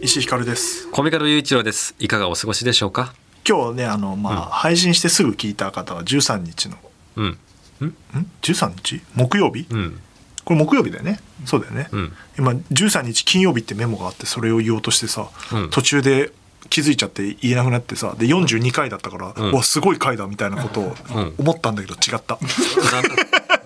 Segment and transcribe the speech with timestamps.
[0.00, 0.88] 石井ひかるです。
[0.90, 1.94] コミカル雄一郎です。
[1.98, 3.12] いかがお過ごしでしょうか？
[3.46, 6.78] 今日ねあのまあ、配信してすぐ聞いた方は13日の。
[7.16, 7.26] うん。
[7.26, 7.96] ん
[8.40, 9.02] ？13日？
[9.14, 9.66] 木曜日？
[9.70, 10.00] うん。
[10.44, 11.20] これ木曜日だよね。
[11.44, 12.12] そうだよね、うん。
[12.38, 15.70] 今13日金曜日ってメモがあってそれを言おうとしてさ、うん。
[15.70, 16.32] 途中で
[16.70, 22.38] 気づいちゃって言えなくなってさで42回だったから、うわすごい回だみたいなことをうん思ったんだけど違った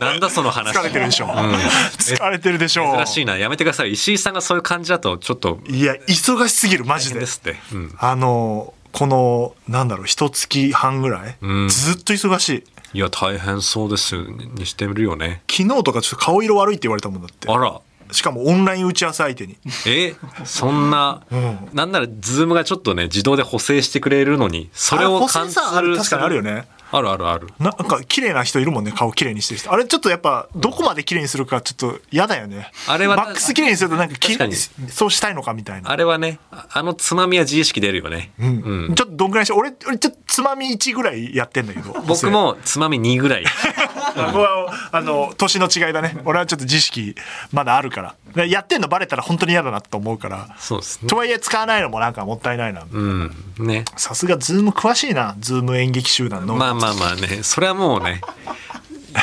[0.01, 0.77] なんだその話。
[0.77, 3.37] 疲れてるでしょ、うん疲れてるでしょ珍しいな。
[3.39, 3.93] やめてください。
[3.93, 7.57] 石井さんがそういう感じだとちょっといや忙しすぎるマ大ジで変ですって。
[7.73, 7.95] うん。
[7.99, 12.49] あのこのなんだろう一月半ぐらい、うんずっと忙し
[12.93, 15.43] いいや大変そうですにしてるよね。
[15.51, 17.81] 昨日とかちょっと顔色悪いって言われたもんだってあら。
[18.13, 19.57] しかもオンライン打ち合わせ相手に。
[19.87, 20.15] え
[20.45, 21.69] そんな、うん。
[21.73, 27.49] なんならズームがちょっとね自動で補正してくれるのにそれをあ補正貫さある通確かにあるよねあるあるある。
[27.59, 29.73] ななんか綺麗な人いるもんね顔綺麗にしてる人。
[29.73, 32.71] あれちょっとやっぱどこまで綺麗にするかちょっと嫌だよね。
[32.87, 34.55] あれはマックス綺麗にするとなんかき確かに。
[34.55, 35.91] そうしたいのかみたいな。
[35.91, 38.87] あれはねああのつまみは自意識出るよね、うん。
[38.89, 38.95] うん。
[38.95, 43.45] ちょっとどんぐらいして俺俺ちょっとつまみ1ぐらいやってんだけど僕もつまみ2ぐらい。
[44.17, 46.17] 僕はあの年の違いだね。
[46.25, 47.15] 俺はちょっと自意識
[47.53, 48.15] まだあるから。
[48.35, 50.55] でやってんのバレたら本当に嫌だなと思うから。
[50.59, 51.09] そうですね。
[51.09, 52.83] とはいえ使わないのもなんかもったいないな。
[52.91, 53.35] うん。
[53.59, 53.85] ね。
[53.97, 55.35] さすが Zoom 詳しいな。
[55.41, 57.43] Zoom 演劇集団の、まあまあまあね。
[57.43, 58.21] それはもうね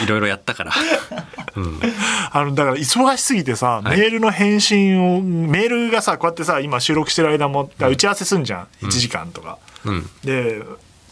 [0.02, 0.72] いろいろやったから。
[1.56, 1.80] うん。
[2.31, 4.00] あのだから忙しすぎてさ、はい。
[4.00, 9.59] メールの返信をメールがさこうやってさ今収録してる間も打ち合わせすんじゃん、1時間とか。
[9.86, 10.09] うん。
[10.23, 10.61] で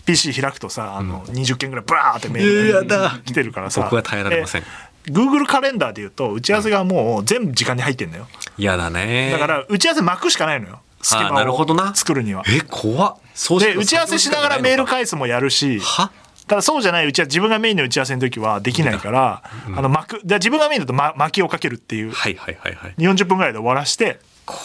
[0.06, 3.20] PC 開くとさあの、20件ぐらいバーってメールうわやだ。
[3.24, 3.82] 来てるからさ。
[3.82, 4.62] 僕は耐えられません。
[4.62, 4.68] で
[5.12, 8.28] Google カレンダーで言うと打ち合わせがもう全部時間に入ってんのよ。
[8.58, 9.32] 嫌だね。
[9.32, 10.80] だから打ち合わせ巻くしかないのよ。
[11.02, 12.44] 隙あーなるほど間をな作るには。
[12.48, 13.16] え怖っ。
[13.34, 16.12] そうで打ち合わせしながらメールか返すもやるしは？
[16.52, 19.42] ただそうじゃないうちは自分がメインの打ち合わせの時はできないから、
[19.74, 22.12] あの巻くで自分がメインだと、ま、巻きをかけるっていう。
[22.12, 22.96] はいはいはいはい。
[22.98, 24.60] 40分ぐらいで終わらして怖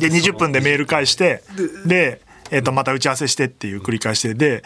[0.00, 1.44] で20分でメール返して
[1.86, 2.20] で、
[2.50, 4.64] えっとまた打ち合わせしてっていう繰り返してで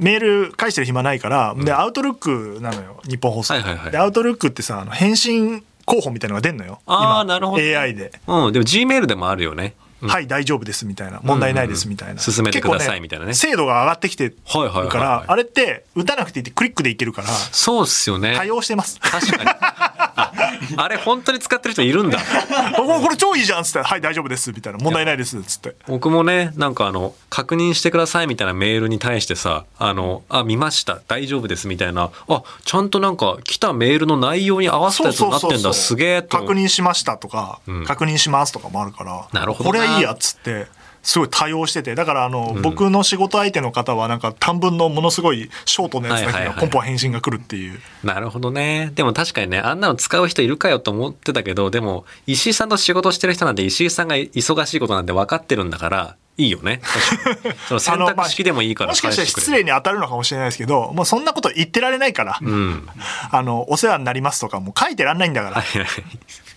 [0.00, 3.92] メール返してる暇ないから、でアウトルックなのよ日本放送、はいはいはい。
[3.92, 8.10] でアウトルックってさあの返信候補みたいなのが出んのよあーなるほど AI で。
[8.26, 9.74] うんでも G メールでもあるよね。
[9.82, 11.20] うんはい大丈夫ですみたいな。
[11.22, 13.34] 問題ないですみたいな、進めてくださいみたいなね。
[13.34, 18.34] 精度が上がってきてるからあれって打たなくていいってクリックでいけるからそうっすよね。
[18.36, 18.98] 対応してます。
[19.00, 19.50] 確かに。
[19.50, 20.32] あ
[20.76, 22.18] あれ本当に使ってる人いるんだ。
[22.76, 25.76] これこれ超いいじゃんっつって「はい大丈夫です」みたいな「問題ないです」っつって。
[25.86, 30.98] 僕もねなんかあの確認してくださいみたいなメールに対してさあのあ見ました。
[31.06, 32.10] 大丈夫ですみたいな。
[32.28, 35.72] あちゃんとなんか来たメールの内容に合わせたやつになってんだ。
[35.72, 36.38] すげえと。
[36.38, 37.84] 確認しましたとか、うん。
[37.84, 39.26] 確認しますとかもあるから。
[39.32, 40.66] なるほどいいやっつって
[41.08, 41.94] すごい多用してて。
[41.94, 46.54] だからあの、僕の仕事相手の方はなんか短文のものすごいショートのやつだけはいはいはい。
[46.56, 48.92] がポンポン返信が来るっていう、なるほどね。
[48.94, 56.82] でも確かにねあんなの使う人いるかよと思ってたけどでも石井さんと仕事してる人なんて石井さんが忙しいことなんて分かってるんだからいいよね。
[57.68, 62.86] その選択式でもいいからもしかしたら失礼に当たるのかもしれないですけどもうそんなこと言ってられないから、うん。
[63.30, 65.86] あのお世話になりますとかもう書いてらんないんだから、はいはい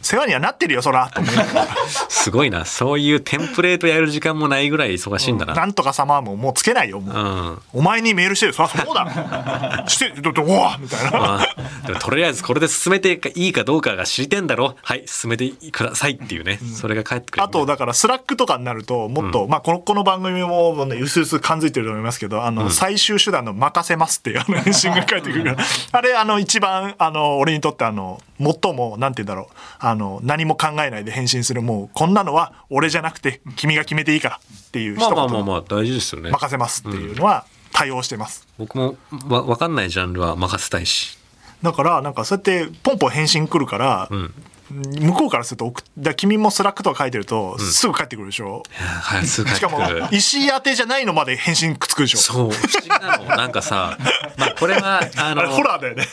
[0.01, 1.67] 世話にはなってるよそらと思いながら。
[2.09, 2.65] すごいな。
[2.65, 7.19] そういうテンプレートやる時間もないぐらい忙しいんだな、なんとか様ももうつけないよもう、う
[7.53, 7.61] ん。
[7.73, 9.85] お前にメールしてるそりゃそうだ。
[9.87, 11.11] してどどうわみたいな。
[11.11, 14.75] まあ、でもとりあえずこれで進めていいかどうかが知りてんだろ。
[14.81, 25.65] はい進めてくださいっていうね、それが返ってくるあとだから Slack とかになるともっと、まあこのこの番組もねうすうす感づいてると思いますけどあの、最終手段の任せますっていうあの 返信が返ってくるから。
[25.91, 36.31] あれあの一番あの俺にとってあの最もなんて言うんだろうあの何も考えないで返信するもうこんなのは俺じゃなくて君が決めていいからっていうまあ一言まあまあまあ大事ですよね。
[36.31, 38.47] 任せますっていうのは対応してます。
[38.57, 38.95] 僕も
[39.27, 41.17] わ分かんないジャンルは任せたいし。
[41.61, 44.33] だからなんかそうやってポンポン返信来るから、ん
[44.71, 48.63] 向こうからするとだ君もスラックとか書いてると、すぐ返ってくるでしょ？
[48.79, 52.17] いやはいすぐ帰っしてかもくる石井宛てじゃないのまで返信くっつくでしょ？
[52.19, 53.25] そう不思議なの。
[53.25, 53.97] なんかさ、
[54.37, 56.07] まあ、これはあの ホラーだよね。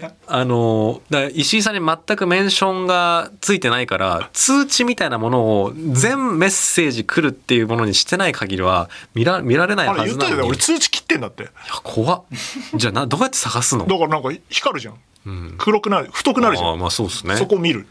[0.00, 11.42] ね、あのだ石井さんに全くメンションがついてないから通知みたいなものを全メッセージ来るっていうものにしてない限りは見ら見られないあはれ言ったよねずなのに俺通知切ってんだって。
[11.42, 12.22] いや怖っ。
[12.74, 13.86] じゃあなどうやって探すの？
[13.86, 14.96] だからなんか光るじゃん、ん
[15.58, 16.78] 黒くなる太くなるじゃん。
[16.78, 17.36] まあそうですね。
[17.36, 17.86] そこ見る。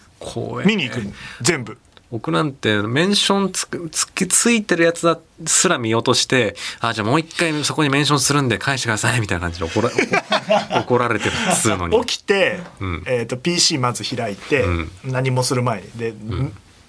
[0.65, 1.11] 見に行くの
[1.41, 1.77] 全部。
[2.11, 9.89] 僕なんてメンションつくつきついてるやつだすら見落としてあじゃあもう一回そこにメンションするんで返してくださいみたいな感じで怒ら
[10.81, 11.99] 怒られてるっつうのに。
[12.01, 13.03] 起きて、うん。
[13.05, 14.91] えー、と PC まず開いて、うん。
[15.05, 15.87] 何もする前に。
[15.95, 16.13] で、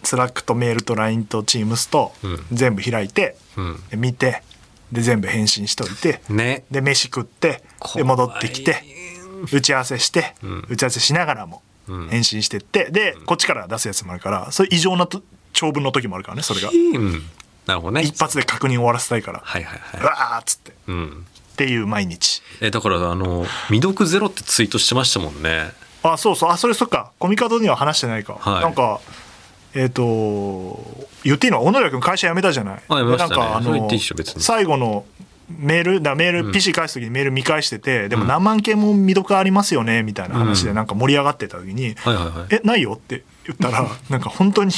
[0.02, 2.46] Slackとメールと LINE と Teams とうん。
[2.52, 3.82] 全部開いて、うん。
[3.90, 4.42] で見て
[4.90, 6.64] で全部返信しといて、ね。
[6.70, 7.62] で飯食って
[7.94, 8.82] で戻ってきて
[9.52, 10.64] 打ち合わせして、ん。
[10.68, 12.08] 打ち合わせしながらもうん。
[12.08, 15.22] 返信してってでこっちから出すやつもあるからそれ異常なと
[15.52, 16.70] 長文の時もあるからねそれが。
[16.70, 17.22] うん
[17.66, 18.02] なるほどね。
[18.02, 20.70] 一発で確認終わらせたいから、はいはいはうわーっつって。
[20.70, 21.26] っいうん。
[21.56, 22.42] ていう毎日。
[22.60, 25.70] えだからあの未読ゼロってツイートしてましたもんね。
[26.02, 26.50] あそうそう。
[26.50, 27.12] あそれそっか。
[27.18, 28.62] コミカドには話してないか、はい。
[28.62, 29.00] なんか
[29.74, 32.82] えっ、と言っていいの小野寺君会社辞めたじゃない。
[32.88, 33.34] あ辞めましたね。
[33.34, 33.88] でなんかあの
[34.40, 35.04] 最後の
[35.58, 42.54] メールだメール、PC 返す時にメール見返しててでも何万件も未読ありますよねみたいな話でなんか盛り上がってた時に「はいはいはい。
[42.54, 44.72] えないよ」って言ったら なんか本当に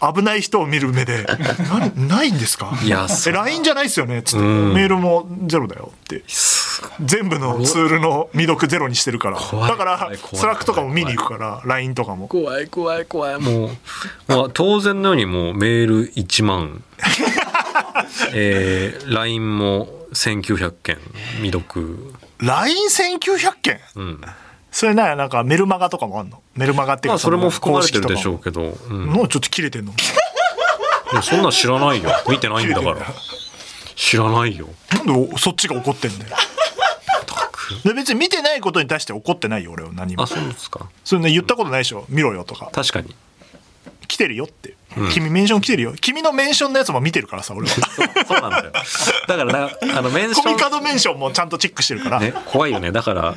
[0.00, 1.24] 危ない人を見る目で
[1.96, 4.74] 「なないんですか?」いやえ LINE じゃないですよね」っつって「うん。
[4.74, 6.22] メールもゼロだよ」って。
[6.28, 6.68] す
[7.04, 9.38] 全部のツールの未読ゼロにしてるから。
[9.38, 12.28] だから Slackとかも見に行くから LINE とかも。
[12.28, 13.40] 怖い怖い怖い。
[13.40, 13.70] もう、
[14.28, 16.82] まあ、当然のようにもうメール1万
[18.32, 20.98] えー、LINE も1900件
[21.36, 22.14] 未読。
[22.40, 23.80] LINE1900 件？
[23.96, 24.20] うん。
[24.70, 26.42] それななんかメルマガとかもあんの？
[26.54, 28.38] メルマガっていうかまあそれも含まれてるでしょうど。
[28.40, 29.92] けど、うん、もうちょっと切れてんの？
[29.92, 32.10] いやそんなん知らないよ。
[32.28, 32.96] 見てないんだから。
[33.96, 34.68] 知らないよ。
[34.92, 36.36] なんでそっちが怒ってんだよ。
[37.84, 40.22] で別に見てないことに対して怒ってないよ俺は何も。
[40.22, 40.86] あそうですか。
[41.04, 42.04] それね言ったことないでしょ。
[42.08, 42.70] 見ろよとか。
[42.72, 43.14] 確かに
[44.08, 44.74] 来てるよって、
[45.12, 45.94] 君メンション来てるよ。
[46.00, 47.74] 君のメンションのやつも見てるからさ俺は。
[48.26, 48.72] そうなんだよ。
[49.28, 50.44] だからなあのメンション。
[50.44, 52.90] 小御門メンションもちゃんとチェックしてるから、ね、怖いよね。
[52.90, 53.34] だから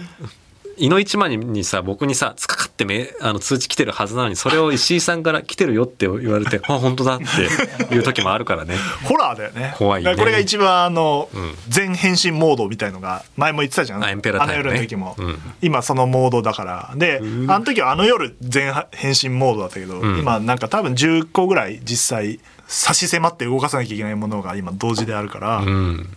[0.78, 8.76] いの一番にさ僕にさつかかってめあの通知来てるはずなのにそれを石井さんから来てるよって言われて あ本当だっていう時もあるからね。
[9.04, 9.76] ホラーだよね。
[9.78, 10.16] 怖いね。
[10.16, 11.56] これが一番あの、ん。
[11.68, 14.04] 全返信モードみたいのが前も言ってたじゃん。
[14.04, 14.70] あエンペラータイムね。
[14.70, 15.40] あの夜の時も、うん。
[15.62, 16.92] 今そのモードだから。
[16.96, 20.20] であの時はあの夜全変身モードだったけど、ん。
[20.20, 26.10] 今なんか多分10個ぐらい実際差し迫って動かさなきゃいけないものが今同時であるから、うん。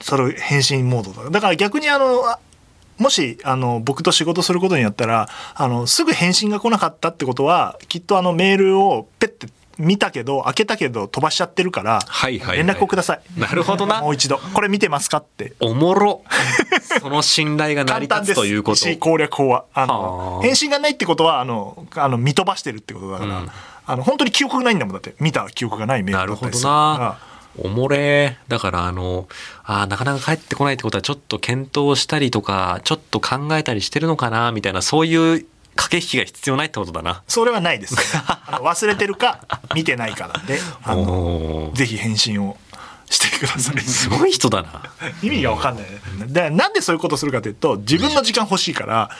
[0.00, 2.38] それを変身モードだだから逆にあのあ
[2.98, 9.48] もしあの僕と仕事することになったらあのすぐ返信が来なかったってことはきっとあのメールをペッて
[9.78, 12.58] 見たけど開けたけど飛ばしちゃってるから、はいはいはい。
[12.58, 13.40] 連絡をください。
[13.40, 14.02] なるほどな。
[14.02, 14.38] もう一度。
[14.38, 15.54] これ見てますかって。
[15.60, 16.22] おもろ。
[17.00, 18.74] その信頼が成り立つということ。
[18.74, 19.64] 石井攻略法は。
[19.74, 20.42] あはのあ。
[20.44, 23.50] 返信がないってことはあのあの見飛ばしてるってことだから、うん。
[23.86, 25.14] あの本当に記憶がないんだもんだって。
[25.18, 26.70] 見た記憶がないメールだったりする。
[26.70, 29.28] なるほからおもれだからあの
[29.64, 35.46] あーなかなか帰ってこないってことはちょっと検討したりとかちょっと考えたりしてるのかなみたいなそういう
[35.76, 37.22] 駆け引きが必要ないってことだな。
[37.26, 37.96] それはないです。
[38.26, 39.40] あの忘れてるか
[39.74, 42.56] 見てないかなんであのぜひ返信を
[43.10, 43.80] してください。
[43.80, 44.82] すごい人だな。
[45.22, 45.84] 意味が分かんない。
[45.84, 49.10] ねでなんでそういうことするかというと自分の時間欲しいから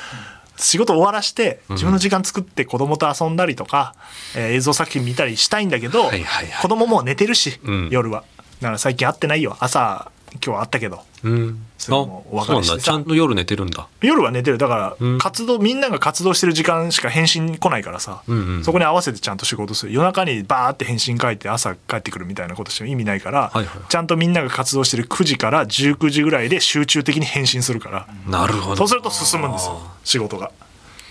[0.56, 3.94] 仕事終わらして自分の時間作って子供と遊んだりとか、
[4.36, 6.62] えー映像作品見たりしたいんだけど、はいはいはい。
[6.62, 7.88] 子供もう寝てるし、うん。
[7.90, 8.24] 夜は。
[8.60, 9.56] だから最近会ってないよ。
[9.60, 11.66] 朝今日は会ったけどうん。
[11.76, 12.74] あそれもお別そうなんだ。
[12.74, 13.88] れしちゃんと夜寝てるんだ。
[14.00, 14.58] 夜は寝てる。
[14.58, 15.18] だからうん。
[15.18, 18.64] 活動、みんなが活動してる時間しか返信来ないからさ、うんうん。
[18.64, 19.92] そこに合わせてちゃんと仕事する。
[19.92, 23.66] 夜中にバーって返信書いて朝帰ってくるみたいなことしても意味ないから、はいはい。
[23.88, 28.76] ちゃんとみんなが活動してる9時から19時ぐらいで集中的に返信するから、なるほど。
[28.76, 30.50] そうすると進むんですよ仕事が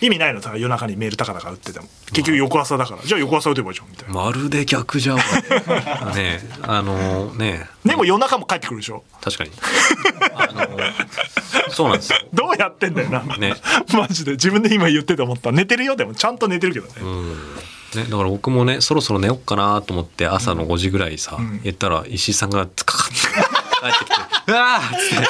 [0.05, 0.41] 意味ないの。
[0.41, 1.87] だから夜中にメールたかたか打ってても。
[2.07, 3.01] 結局翌朝だから。
[3.03, 3.89] じゃあ翌朝打てばいいじゃん。
[3.89, 5.17] みたいな、まるで逆じゃん。
[6.13, 9.03] ねあのねでも夜中も帰ってくるでしょ。
[9.21, 9.51] 確かに。
[10.35, 10.77] あの
[11.69, 12.19] そうなんですよ。
[12.33, 13.55] どうやってんだよな、ね。
[13.93, 14.31] マジで。
[14.31, 15.51] 自分で今言ってて思った。
[15.51, 16.13] 寝てるよでも。
[16.13, 17.55] ちゃんと寝てるけどね、うん。
[17.95, 21.61] ね、だから僕もねそろそろ寝よっかなと思って朝の5時ぐらいさ、ん。
[21.63, 24.13] 言ったら石井さんがつかかって帰ってきて
[24.51, 25.27] 「うわーっつってで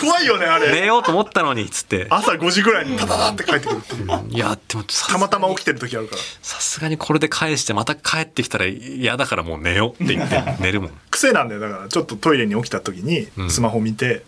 [0.00, 0.72] 怖いよねあれ。
[0.72, 2.06] 寝ようと思ったのにっつって。
[2.10, 4.06] 朝5時ぐらいにタタタって帰ってくるっていう。
[4.30, 6.22] いやでもさたまたま起きてる時あるから。
[6.42, 10.90] さすがにこれで返してまた帰ってきたら嫌だからもう寝ようって言って寝るもん。
[11.10, 11.88] 癖なんだよだから。
[11.88, 13.50] ちょっとトイレに起きた時にうん。
[13.50, 14.24] スマホ見て、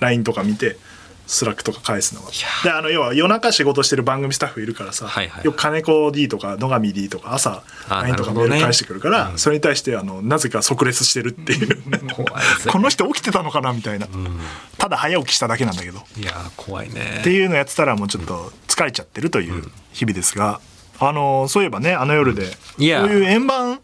[0.00, 0.76] LINE とか見て
[1.26, 2.32] Slackとか返すのがや
[2.64, 11.82] であの要は夜中仕事してる番組スタッフいるからさ、はいはいよく金子 D とか野上 D とか朝あ LINE とかメール返してくるから、それに対してあのなぜか即レスしてるっていう。
[12.14, 14.40] 怖いぜ この人起きてたのかなみたいな、うん。
[14.78, 16.02] ただ早起きしただけなんだけど。
[16.16, 17.18] いやー怖いね。
[17.20, 20.60] っていうのやってたらもうちょっと疲れちゃってるという日々ですが、
[20.98, 23.78] あのそういえばねあの夜で、こういう円盤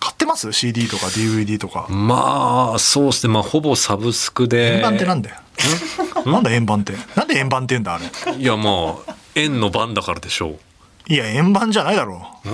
[0.00, 3.32] 買ってます？CD とか DVD とか、まあそうですね。
[3.32, 4.76] まあほぼサブスクで。
[4.76, 5.36] 円盤ってなんだよ？
[6.26, 6.94] なんだ円盤って？
[7.16, 8.36] なんで円盤って言うんだあれ？
[8.36, 10.58] いやまあ円の番だからでしょう。
[11.12, 12.26] いや円盤じゃないだろ。
[12.46, 12.48] う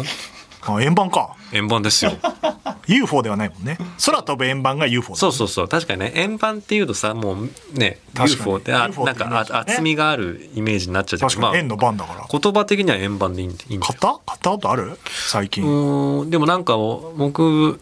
[0.62, 1.34] あ円盤か。
[1.52, 2.12] 円盤ですよ。
[2.86, 3.78] UFO ではないもんね。
[4.04, 5.68] 空飛ぶ円盤が UFO だそうそうそう。
[5.68, 8.50] 確かにね円盤っていうとさもうね確かに。
[8.50, 14.08] UFO ってあ UFO なんってイメージだねかあ厚みがあるイメージになっちゃうけど確かに円の盤だから、言葉的には円盤でいいんいいんだよ買った？
[14.26, 14.98] 買ったことある？
[15.30, 17.80] 最近、んでもなんか僕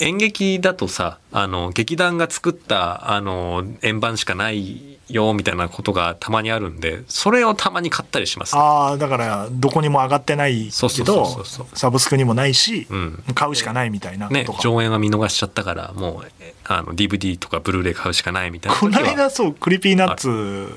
[0.00, 13.22] 演劇だとさあの劇団が作ったあの円盤しかないよみたいなことがたまにあるんでそれをたまに買ったりします、ね、ああだからどこにも上がってないそうそうけどサブスクにもないし、うん。
[13.34, 20.68] 買うしかないみたいなことか、上演は見逃しちゃったからもうえあの DVD とかブルーレイ買うしかないみたいなこの間そう Creepy Nuts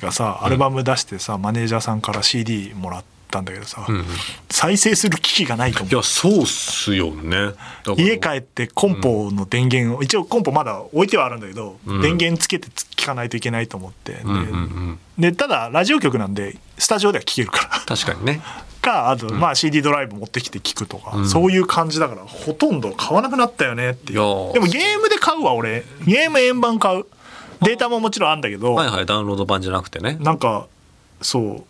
[0.00, 3.04] がさアルバム出してさ、マネージャーさんから CD もらっ
[3.36, 4.04] たんだけどさ、うんうん。
[4.50, 7.52] 再生する機器がないと思いうやそうっすよね。
[7.96, 12.02] 家帰ってコンポの電源を、一応コンポまだ置いてはあるんだけど、うん。
[12.02, 14.98] 電源つけて聞かないといけないと思って、でうんうんうん。
[15.18, 17.96] でただラジオ局なんでスタジオでは聴けるから。
[17.96, 18.40] 確かにね。
[18.82, 21.28] かあと、まあ CD ドライブ持ってきて聞くとか、うん。
[21.28, 24.52] そういう感じだからほとんど買わなくなったよねっていう。
[24.52, 25.84] でもゲームで買うわ俺。
[26.06, 27.06] ゲーム円盤買う。
[27.62, 30.16] データももちろんあるんだけど、はいはいダウンロード版じゃなくてね。
[30.20, 30.66] なんか
[31.22, 31.64] そう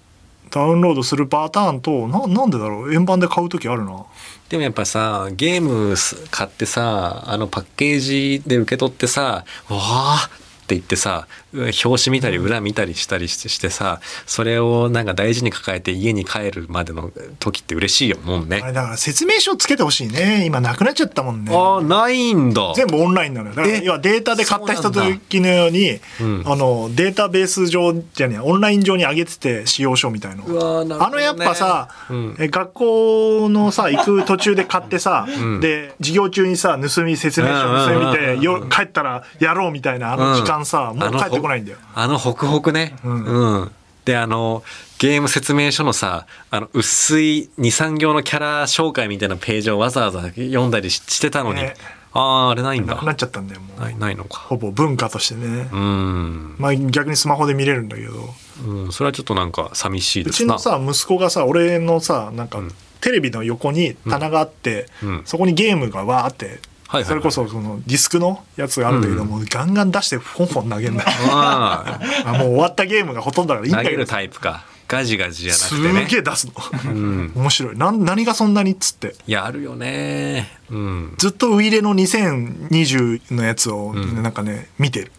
[0.51, 2.95] ダウンロードするパターンとななんでだろう？
[2.95, 4.05] 円盤で買う時あるな
[4.49, 5.95] でもやっぱさゲーム
[6.31, 11.27] 買ってさあのパッケージで受け取ってさ「わあ!」って言ってさ
[11.85, 18.61] 表紙見たり裏見たりしたりしてしてさそれをなんか大事に抱えて家に帰るまでの時って嬉しいよもんね。
[18.63, 20.45] あれだから説明書つけてほしいね。
[20.47, 21.55] 今なくなっちゃったもんね。
[21.55, 22.73] ああないんだ。
[22.75, 23.55] 全部オンラインなのよ。
[23.55, 30.45] だからえ要はデータで買った人時のようにうんあのデータベース上じゃねえオンライン上に上げてて使用書みたいの。
[30.85, 30.95] ね。
[30.99, 32.37] あのやっぱさ、うん。
[32.39, 35.61] え学校のさ行く途中で買ってさ、ん。
[35.61, 40.99] で授業中にさ盗み説明書盗み見てよ帰ったらやろうみたいなあの時間さ、うん。
[40.99, 41.79] もう帰ってこないんだよ。
[41.95, 42.97] あのホクホクね。
[43.05, 43.25] うん。
[43.25, 43.73] うん。
[44.05, 44.63] であの
[44.99, 51.75] ゲーム説明書のさあの薄い23行のキャラ紹介みたいなページをわざわざ読んだりししてたのに、ね。
[52.13, 52.95] あああれないんだ。
[52.95, 54.39] なくなっちゃったんだよもう、ないないのか。
[54.39, 56.57] ほぼ文化としてね、うん。
[56.59, 58.35] まあ逆にスマホで見れるんだけど。
[58.67, 60.59] うん、それはちょっとなんか寂しいうですな。
[60.59, 62.71] ちのさ息子がさ俺のさなんか、ん。
[63.01, 65.23] テレビの横に棚があって、うん。
[65.27, 74.65] そこにゲームがわーって、はいはいはいそれこそそのディスクのやつがあるんだけど、うんもうガンガン出してポンポン投げるんだよあ あもう終わったゲームがほとんどだからいいんあ投げるだけどタイプか。
[74.89, 76.07] ガジガジじゃなすくてね。
[76.09, 76.53] げえ出すの、
[76.93, 77.33] うん。
[77.35, 80.49] 面白いなん何がそんなにっつっていや、あるよね。
[80.71, 81.15] うん。
[81.19, 85.13] ずっとウイイレの2020のやつをんなんかね見てる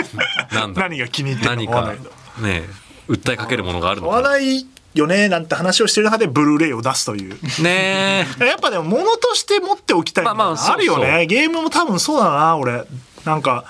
[0.74, 2.08] 何が気に入ってるのかわかんないけ
[2.40, 2.62] どね
[3.08, 4.30] 訴えかけるものがあるのかな。
[4.30, 7.34] ないよねなんて話をしてる中でブルーレイを出すという。
[7.62, 8.44] ねえ。
[8.44, 12.84] やっぱでも物として持っておきたいみたいなまあまあゲームも多分そうだな俺。
[13.24, 13.64] なんか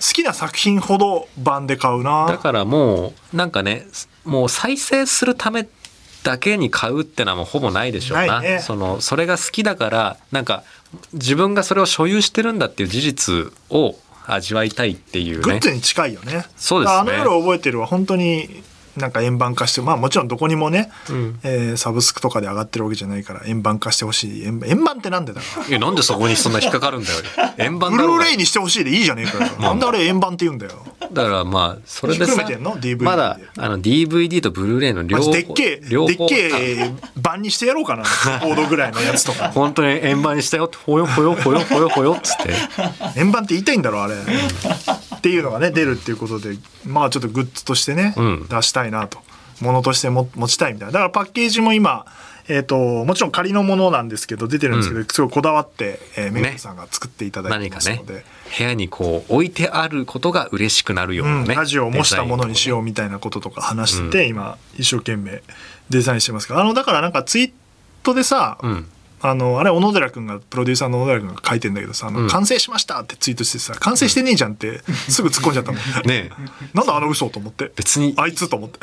[0.00, 3.86] 好きな作品ほど版で買うだなからもう、なんかね、
[4.24, 5.68] もう再生するため
[6.24, 8.40] だけに買うってのはもうほぼないでしょうな。
[8.40, 8.60] ね。
[8.60, 10.64] その、それが好きだから、なんか、
[11.12, 13.94] 自分がそれを所有してるんだっていう事実を
[14.26, 15.42] 味わいたいっていうね。
[15.42, 16.46] グッズに近いよね。
[16.56, 16.98] そうですね。
[16.98, 18.62] あの夜覚えてるは本当に
[19.00, 21.40] なんか円盤化してまあもちろんどこにもね、うん。
[21.42, 24.44] えーサブスクとかで上がってるわけじゃないから円盤化してほしい。
[24.44, 25.66] 円円盤ってなんでだから。
[25.66, 27.16] いや、なんでそこにそんな引っかかるんだよ。
[27.58, 28.24] 円盤ブだろうが。
[28.24, 29.52] ルーレイにしてほしいでいいじゃねえかよ。
[29.60, 30.72] なんであれ円盤って言うんだよ。
[31.12, 33.04] だからまあ、それでさ含めてんの？DVD で。
[33.04, 35.32] まだ、あの、DVD とブルーレイの両方。
[35.32, 38.04] でっけえでっけえ盤にしてやろうかな。
[38.04, 39.50] コードぐらいのやつとか。
[39.54, 40.70] 本当に円盤にしたよ。
[40.86, 42.54] ほよほよほよほよほよっつって。
[43.16, 44.14] 円盤って言いたいんだろあれ、
[45.20, 48.48] っていうのがね出るっていうことでまあちょっとグッズとしてね、うん。
[48.48, 49.18] 出したいなと。
[49.60, 50.92] ものとしても持ちたいみたいな。
[50.92, 52.06] だからパッケージも今
[52.48, 58.24] えー、ともちろん仮のものなんですけど出てるんですけど、すごいこだわって、えー、メイクさんが作っていただいてますので、、
[58.58, 61.44] 部屋にこう置いてあることが嬉しくなるようう、なん。
[61.44, 61.54] ね。
[61.54, 65.42] ラジオを模したものにしよようみたいなこととか話してて、今一生懸命
[65.90, 67.52] デザインしてますからあのだからなんかツイー
[68.02, 68.66] トでさ、う。
[68.66, 68.88] うん。
[69.22, 72.28] あのあれ小野寺君がプロデューサーの小野寺君が書いてんだけどさあの、うん。
[72.28, 75.80] 完成しましたってツイートしてさ完成してねえじゃんってすぐ突っ込んじゃったもん。
[76.06, 76.30] ねえ。
[76.74, 77.70] なんだあの嘘と思って。
[77.76, 78.78] 別に、あいつと思って。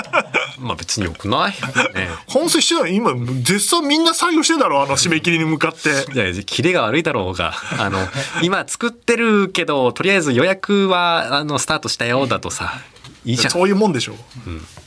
[0.60, 1.52] まあ別に良くない。
[1.94, 2.94] ね完成してない。
[2.94, 6.12] 今絶賛みんな作業してんだろあの締め切りに向かって。
[6.12, 7.98] いや、キレが悪いだろうが、あの、
[8.42, 12.80] 今作ってるけど、とりあえず予約は、あの、スタートしたよ、だとさ、
[13.24, 13.50] いいじゃん。
[13.50, 14.12] そういうもんでしょ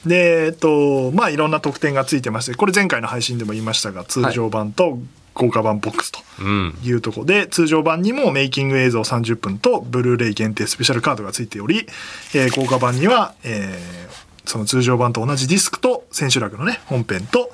[0.05, 4.99] う、でえっとまあいろんな特典がついてましてこれ前回の配信でも言いましたが通常版と
[5.33, 6.77] 豪華版ボックスとうん。
[6.83, 11.87] いうところで通常版にもメイキング映像30分とブルーレイ限定スペシャルカードがついており、
[12.35, 17.49] えー豪華版には、えーその通常版と同じディスクと千秋楽のね本編と、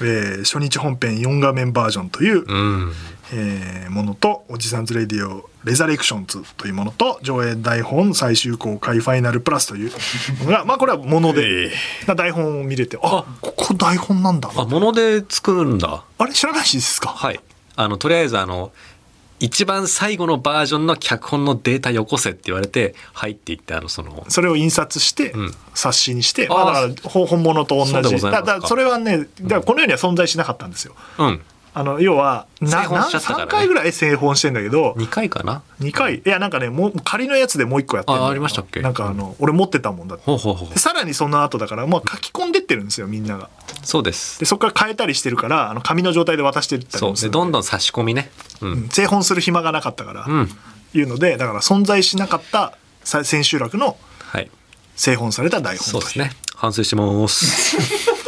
[0.00, 2.54] えー初日本編4画面バージョンという、う
[2.88, 2.92] ん。
[3.32, 9.92] えーものとおじさんズレディオレザレクションズというものと上演台本最終稿ファイナルプラスという
[10.44, 11.70] のが まあこれはもので、
[12.16, 14.50] 台本を見れてあここ台本なんだ。
[14.56, 16.04] あもので作るんだ。
[16.18, 17.08] あれ知らないですか？
[17.10, 17.40] はい。
[17.76, 18.72] あのとりあえずあの
[19.40, 25.52] 一番最後のバージョンの脚本のデータよこせって言われて「はい」って言ってあのそのそれを印刷して、ん。
[25.74, 28.20] 冊子にして、まあ、だからほ本物と同じ。
[28.22, 28.52] だか。
[28.60, 30.94] らそれはねだからこの世には存在しなかったんですよ。
[31.18, 31.40] うん
[31.74, 33.44] あの要はな製本しちゃったからね。
[33.44, 36.16] 3回ぐらい製本してんだけど2回かな？2回。
[36.18, 38.80] いやなんかねもう仮のやつでもう1個やってあありましたっけ？
[38.82, 40.24] なんかあの俺持ってたもんだって。
[40.26, 43.48] ほうほうほうでさらにその後だからもう書き込んでってるんですよみんなが。
[43.82, 44.38] そうです。
[44.38, 47.32] でそこから変えたりしてるからあの紙の状態で渡してったりするで。
[47.32, 48.30] どんどん差し込みね。
[48.60, 48.88] うん。
[48.90, 50.50] 製本する暇がなかったから、うん。
[50.94, 54.50] いうのでだから存在しなかったさ千秋楽のはい。
[54.94, 56.32] 製本された台本とそうですね。
[56.54, 57.76] 反省します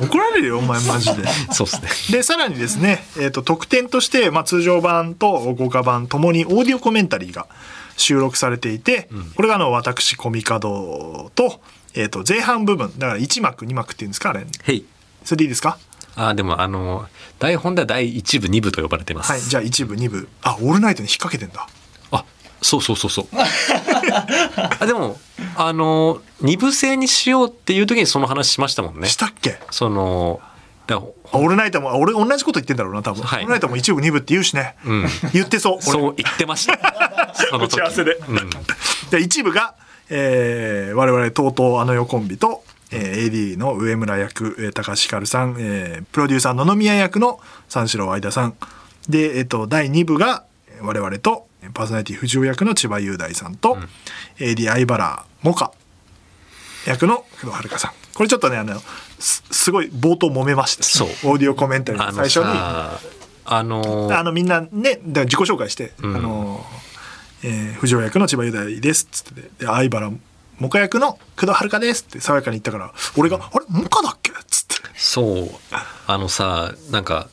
[0.00, 1.24] 怒られるよお前マジで。
[1.52, 2.18] そうですね。
[2.18, 7.46] でさらにですね、えー、と特典として、まあ、通常版と豪華版ともにオーディオコメンタリーが
[7.96, 11.60] 収録されていて、これがあの私コミカドと,、
[11.94, 12.92] えー、と前半部分。
[12.98, 14.46] だから1幕2幕っていうんですかあれ。
[15.24, 15.78] それでいいですか？
[16.16, 17.06] あでもあの
[17.40, 19.32] 台本では第1部2部と呼ばれています。
[19.32, 20.28] はいじゃあ1部2部。
[20.42, 21.66] あオールナイトに引っ掛けてんだ。
[21.66, 21.68] あ
[22.64, 23.26] そうそうそうそう。
[24.80, 25.18] あでも
[25.56, 29.08] あの2部制にしようっていう時にその話しましたもんね。
[29.08, 29.58] したっけ？
[29.70, 30.40] その
[30.86, 31.00] だあ
[31.32, 33.40] オールナイトもあ俺同じこと言ってんだろうな多分、はい。
[33.40, 35.04] オールナイトも1部2部って言うしね、ん。
[35.32, 35.82] 言ってそう俺。
[35.82, 36.78] そう言ってました。
[37.50, 37.74] その時。
[37.74, 38.18] 打ち合わせで。
[38.28, 38.50] うん。
[39.10, 39.74] で一部が、
[40.10, 48.54] えー我々 TOTO あの世コンビと、えー AD の上村役、えー高橋ひかるさん、えープロデューサー野々宮役の三四郎相田さん。
[49.08, 53.78] で、えっと第2部がえー我々とえーパーソナリティ藤尾役の千葉雄大さんと、
[54.38, 55.72] AD 相原萌歌
[56.86, 57.92] 役の工藤遥さん。
[58.14, 58.80] これちょっとねあの
[59.18, 61.08] すすごい冒頭揉めましたそう。
[61.32, 62.54] オーディオコメンタリーあのの最初に。
[62.54, 63.00] さ
[63.46, 66.16] あのあのみんなねだ自己紹介して「ん。
[66.16, 66.64] あの
[67.42, 69.50] えー藤尾役の千葉雄大です」っつってて。
[69.60, 70.10] で相原
[70.56, 74.74] 萌歌役の工藤遥ですって爽やかに言ったから俺が「あれ萌歌だっけ?」っつって。
[74.96, 75.50] そう。
[76.06, 77.28] あのさなんか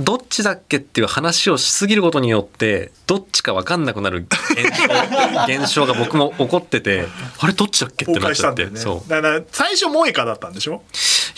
[0.00, 7.06] どっちだっけっていう話をしすぎることによってどっちか分かんなくなる現象現象が僕も起こってて
[7.38, 8.78] あれどっちだっけってなっちゃってね。
[8.78, 9.08] そう。
[9.08, 10.82] だから最初萌歌だったんでしょ？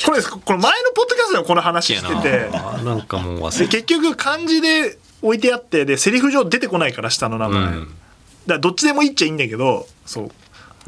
[0.07, 7.71] これこれ前のポッドキャストでもこの話しててななんかもう忘れで結局漢字で置いてあってでセリフ上出てこないから下の名前、うん。
[7.81, 7.93] だか
[8.47, 10.31] らどっちでもいいっちゃいいんだけどそう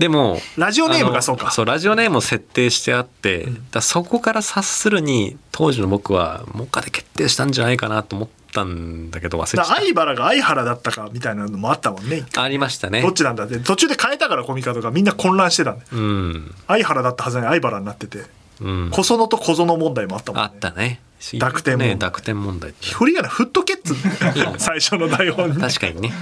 [0.00, 1.50] でもラジオネームがそうか。
[1.50, 12.22] そうラジオネームを設定してあって、だからそこから察するに当時の僕はモカで決定したんじゃないかなと思ったんだけど忘れちゃだっから相原が相原だったかみたいなのもあったもんね。
[12.32, 13.02] たありましたね。
[13.02, 13.58] どっちなんだって。
[13.60, 16.54] 途中で変えたからコミカドがみんな混乱してたんだようん。
[16.66, 18.24] 相原だったはずに相原になってて。
[18.62, 18.90] うん。
[18.90, 23.70] 小園と小園問題もあったもんあねったね濁点ね濁点問題振りがな振っとけ
[24.58, 25.60] 最初の台本に。
[25.60, 26.12] 確かにね。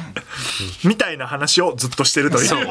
[0.84, 2.46] みたいな話をずっとしてるという。
[2.46, 2.66] そう。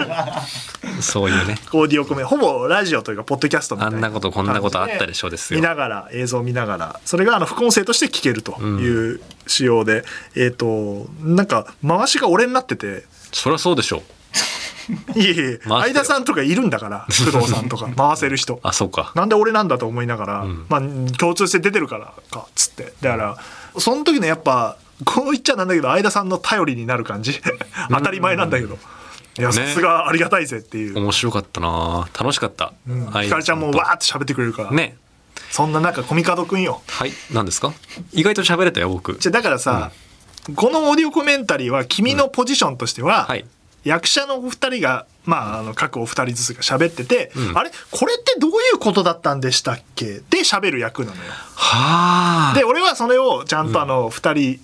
[1.01, 1.57] そういうね。
[1.73, 5.59] オーディオコメほぼラジオというかポッドキャストみたいなあんなことこんなことあったでしょうですよ。
[5.59, 10.03] 見ながら映像を見ながらそれがあの副音声として聞けるという仕様で、
[10.35, 13.05] えっ、となんか回しが俺になってて。
[13.31, 14.01] そりゃそうでしょう
[15.15, 17.89] いえいえ相田さんとかいるんだから工藤さんとか。
[17.95, 18.59] 回せる人。
[18.63, 19.11] あそうか。
[19.15, 20.65] なんで俺なんだと思いながら、ん。
[20.69, 20.81] まあ
[21.17, 22.93] 共通して出てるからかっつって。
[23.01, 23.37] だから
[23.79, 27.39] その時のやっぱこう言っちゃなんだけど相田さんの頼りになる感じ。
[27.89, 28.77] 当たり前なんだけど、
[29.37, 32.07] いやさすがありがたいぜっていう、面白かったな。
[32.17, 32.73] 楽しかった、
[33.11, 34.97] はいひかるちゃんもわーって喋ってくれるから、ね。
[35.51, 36.81] そんな中コミカドくんよ。
[36.87, 37.11] はい。
[37.31, 37.73] 何ですか？
[38.13, 39.17] 意外と喋れたよ僕。
[39.19, 39.91] じゃあだからさ、
[40.55, 43.45] このオーディオコメンタリーは君のポジションとしては、はい
[43.87, 47.57] 役者のお二人が、まあ、あの各お二人ずつが喋ってて、うん。
[47.57, 47.71] あれ？
[47.91, 50.19] これってどういうことだったんでしたっけ？
[50.29, 51.21] で喋る役なのよ。
[51.55, 52.53] はあ。
[52.55, 54.59] で俺はそれをちゃんとあの2人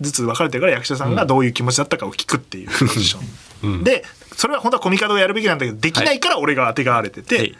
[0.00, 3.18] ずつ分かれてるから役者さんがどういう気持ちだったかを聞くっていう ポジショ
[3.66, 3.84] ン、うん。
[3.84, 4.04] で
[4.36, 7.56] それは本当はコミカドがやるべきなんだけどできないから俺が当てがわれてて、はい。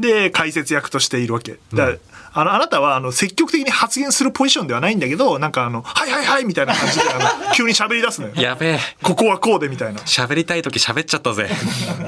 [0.00, 1.58] で解説役としているわけ。
[1.72, 1.96] だから、
[2.36, 7.18] あのあなたはあの積極的に発言するポジションではないんだけどなんかあの「はいはいはい」みたいな感じであ
[7.48, 8.34] の 急に喋り出すのよ。
[8.36, 8.80] やべえ。
[9.02, 10.00] ここはこうでみたいな。
[10.00, 11.48] 喋りたい時喋っちゃったぜ。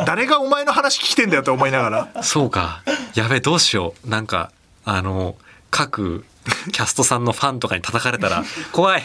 [0.04, 2.22] 誰がお前の話聞きてんだよって思いながら。
[2.22, 2.82] そうか。
[3.14, 4.08] やべえどうしよう。
[4.10, 4.50] なんか
[4.84, 5.36] あの
[5.70, 6.24] 各
[6.72, 9.02] キャストさんのファンとかに叩かれたら怖い。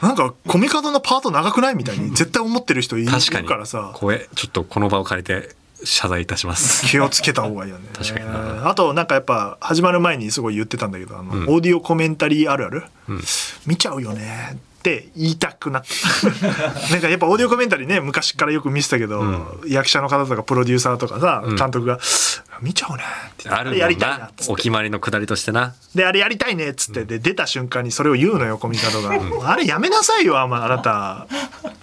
[0.00, 3.46] なんかコミカドのパート長くないみたいに絶対思ってる人いる確かに。
[3.48, 4.28] からさ怖え。
[4.34, 5.54] ちょっとこの場を借りて
[5.84, 6.86] 謝罪いたします。
[6.86, 7.88] 気をつけた方がいいよね。
[7.92, 8.68] 確かにな。
[8.68, 12.82] あとなんかやっぱ始まる前にすごい言ってたんだけどあの、オーディオコメンタリーあるある、
[13.66, 16.28] 見ちゃうよねって言いたくなった
[16.92, 21.98] なんかやっぱオーディオコメンタリーね昔からよく見てたけど、役者の方とかプロデューサーとかさ、監督が
[22.60, 24.52] 「見ちゃうねってあるもんやりたいななっつって。
[24.52, 25.74] お決まりのくだりとしてな。
[25.94, 31.26] であれやりたいねっつってで出た瞬間にそれを言うのよコミカドが、あれやめなさいよああなた。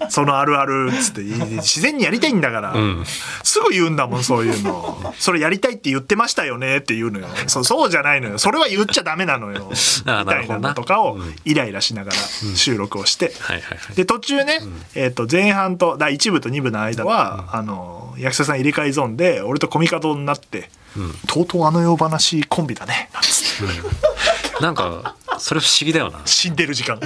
[0.09, 1.21] そのあるあるっつって。
[1.21, 3.03] 自然にやりたいんだから、ん。
[3.43, 5.13] すぐ言うんだもんそういうの。
[5.19, 7.27] それやりたいって言ってましたよねって言うのよ。
[7.47, 8.37] そうそうじゃないのよ。
[8.37, 9.69] それは言っちゃダメなのよ。
[10.05, 12.17] みあたいなのとかをイライラしながら
[12.55, 13.95] 収録をして、はいはいはい。
[13.95, 14.59] で途中ね、
[14.95, 20.69] えー、と前半と第1部と2部の間は、あの役者さん入れ替えゾーンで俺とコミカドになって、
[21.27, 24.61] とうとうあの世話コンビだねなんつって。
[24.61, 26.21] なんかそれ不思議だよな。
[26.25, 26.99] 死んでる時間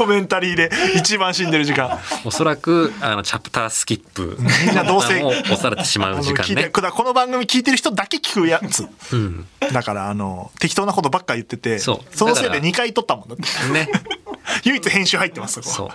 [0.00, 1.98] コメンタリーで一番死んでる時間。
[2.24, 4.38] おそらくあのチャプタースキップ。
[4.66, 6.70] みんなどうせ押されてしまう時間ね。
[6.70, 8.88] ここの番組聞いてる人だけ聞くやつ。
[9.12, 9.46] うん。
[9.74, 12.26] だからあの適当なことばっか言っててそう。
[12.26, 13.72] のせいでだから2回撮ったもんだって。
[13.74, 13.90] ね。
[14.64, 15.88] 唯一編集入ってますそこそう。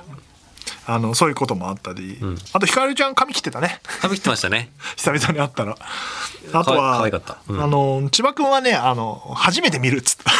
[0.85, 2.37] あのそういうこともあったり、ん。
[2.53, 3.81] あとひかるちゃん髪切ってたね。
[4.01, 4.69] 髪切ってましたね。
[4.97, 5.75] 久々に会ったら。
[6.53, 7.09] あとはあ
[7.49, 10.31] の千葉君はねあの初めて見るっつった。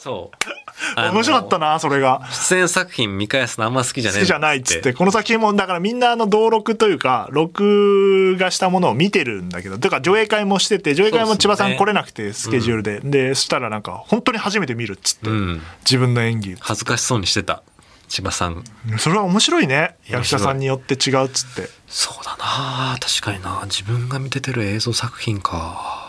[0.00, 0.53] そう
[0.96, 2.28] 面白かったなそれが。
[2.30, 4.92] 出演作品見返すのあんま好きじゃねえ好きじゃないっつって。
[4.92, 15.62] この作品もだからみんなあの登録というか録画したものを見てるんだけどというか上映会もしてて上映会も千葉さん来れなくてスケジュールで、でそしたらなんか本当に初めて見るっつって、うん。
[15.80, 16.56] 自分の演技。
[16.60, 17.62] 恥ずかしそうにしてた
[18.08, 18.64] 千葉さん。
[18.98, 21.68] それは面白いね役者さんによって違うっつって。
[21.88, 23.62] そうだな確かにな。
[23.64, 26.03] 自分が見ててる映像作品か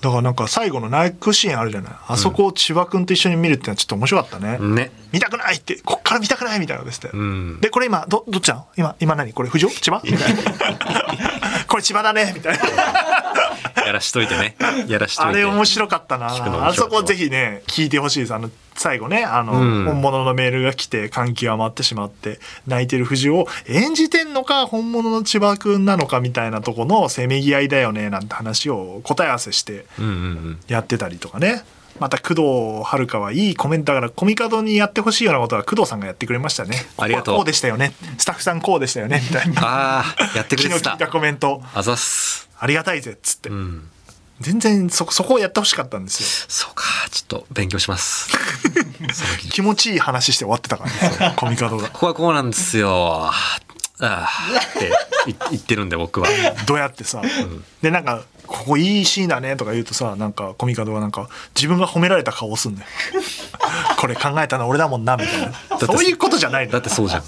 [0.00, 1.92] だからなんか最後のナイクシーンあるじゃない？
[2.08, 4.90] あそこを千葉君と一緒に見るってのはちょっと面白かったね、ね。
[5.12, 7.60] 見たくないってこっから見たくないみたいなのですって、ん。
[7.60, 8.66] でこれ今どどっちなの？
[8.76, 9.32] 今今何？
[9.34, 9.70] これ藤尾？
[9.70, 10.00] 千葉？
[10.04, 10.42] みたいな。
[11.68, 12.32] これ千葉だね？
[12.34, 12.64] みたいな
[13.90, 14.54] やらしといてね。
[14.86, 15.30] やらしといて。
[15.30, 16.28] あれ面白かったな。
[16.66, 19.84] あそこぜひね聞いてほしいですあの最後ねあの、うん。
[19.86, 30.16] 本物のメールが来て感極まってしまって泣いてる藤尾を演じてんのか本物の千葉君なのかみたいなとこのせめぎ合いだよねなんて話を答え合わせしてうんうんう
[30.50, 30.60] ん。
[30.68, 31.64] やってたりとかね。
[31.98, 32.42] また工藤
[32.82, 36.76] 遥はいいコメントだからコミカドにやってほしいようなことは工藤さんがやってくれましたね。
[36.96, 37.36] ありがとう。
[37.36, 37.92] こうでしたよね。
[38.16, 39.20] スタッフさんこうでしたよね。
[39.22, 39.60] みたいな。
[39.62, 40.80] ああやってくれてた。
[40.80, 41.62] 気の利いたコメント。
[41.74, 43.88] あざっすありがたいぜっつって、うん。
[44.40, 46.46] 全然そそこをやってほしかったんですよ。
[46.48, 48.28] そうかちょっと勉強します。
[49.52, 50.84] 気持ちいい話して終わってたか
[51.18, 51.88] らねコミカドが。
[51.88, 53.30] ここはこうなんですよ。
[53.30, 53.32] あ
[54.00, 54.28] あ
[54.78, 54.90] って
[55.26, 56.28] 言言ってるんで僕は。
[56.66, 57.20] どうやってさ、
[57.82, 62.88] でなんか「ここいいシーンだね」とか言うとさなんかコミカドがなんか自分が褒められた顔をすんだよ。
[63.96, 65.78] これ考えたの俺だもんなみたいな。
[65.78, 66.72] てそういうことじゃないの。
[66.72, 67.22] だってそうじゃん。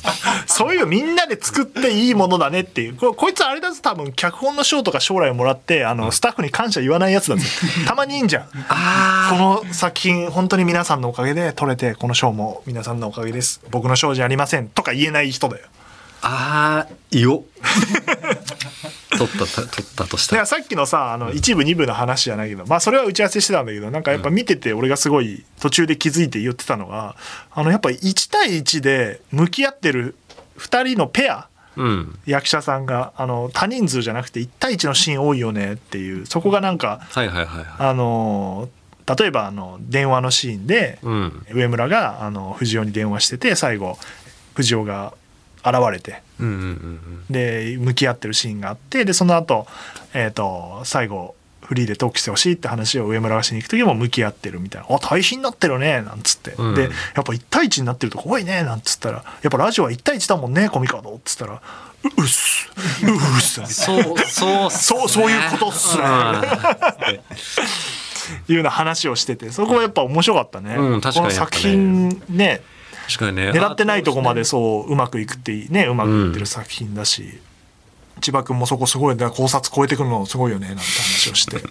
[0.47, 2.97] そういうみんなで作っていいものだねっていう。
[2.97, 7.43] ここいつあれだぞ多分脚本の賞とか将来もらってあのスタッフに感謝言わないやつだぞ
[7.87, 8.43] たまにいいんじゃん。
[9.31, 13.61] この作品本当に皆さんのおかげで撮れてこの賞も皆さんのおかげです。
[13.71, 15.67] 僕の賞じゃありませんとか言えない人だよ。
[16.23, 17.43] ああいよ
[19.19, 20.47] 取ったた取ったとしたら。
[20.47, 27.17] さっきのさあの一部二部の話じゃないけどまあそれは打ち合わせしてたんだけどなんかやっぱ見てて俺がすごい途中で気づいて言ってたのが
[27.51, 30.15] あのやっぱ1対1で向き合ってる
[30.59, 32.19] 2人のペアうん。
[32.27, 37.67] 役者さんがあの多人数じゃなくて1対1のシーン多いよねっていうそこがなんかはいはいはいはい。
[37.79, 38.69] あの
[39.19, 41.47] 例えばあの電話のシーンでうん。
[41.51, 43.99] 上村があの藤尾に電話してて最後
[44.55, 45.15] 藤尾が
[45.65, 46.23] 現れて
[47.31, 49.67] で向き合ってるシーンがあってでその後、
[50.15, 56.75] えー、と最後フリーでトークしてほしいって話を上村がしに行く時も向き合ってるみたいな「あ大変になってるね」なんつって、うん。
[56.75, 61.55] でやっぱ1対1になってると怖いねなんつったら「やっぱラジオは1対1だもんねコミカド」っつったら
[62.05, 62.69] 「ううっす。
[63.05, 64.71] ううっす」そうそうっすね。
[64.71, 66.03] そうそういうことっすね。
[68.49, 69.51] いうような話をしてて。
[69.51, 72.63] そこはやっぱ面白かったね,、うん確かにこの作品ね
[73.17, 73.51] 確かにね。
[73.51, 77.41] 狙ってないとこまであそううまくいくっていいねうまくいってる作品だし、
[78.21, 81.63] 千葉君もそこすごいだ考察超えてくるのすごいよねなんて話をして。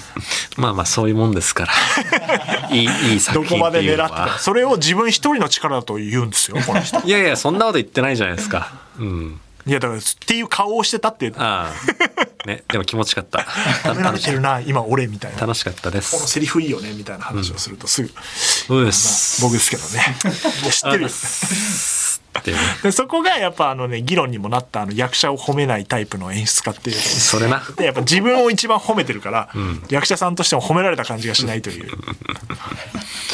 [0.56, 2.68] まあまあそういうもんですから。
[2.74, 7.00] いいいい作どこま品っていうので狙ってそれを自分一人の力だと言うんですよこの人。
[7.04, 8.72] いやいやそんなこと言ってないじゃないですか。
[8.98, 12.46] うんいやだからっていう顔をしてたってああ。
[12.46, 13.44] ねでも気持ちよかった。
[13.82, 15.38] た褒められてるな今俺みたいな。
[15.38, 19.42] こ楽しかったでのすセリフいいよねみたいな話をするとすぐ、そうです。
[19.42, 20.16] 僕ですけどね。
[20.70, 21.08] 知ってるよ
[22.38, 22.62] っていうね。
[22.82, 26.96] でそこがやっぱあのね議論にもなったあの役者を褒めないタイプの演出家っていう。
[26.96, 27.62] それな。
[27.76, 29.48] でやっぱ自分を一番褒めてるから、
[29.88, 31.90] 役者さんとしても褒められた感じがしないという。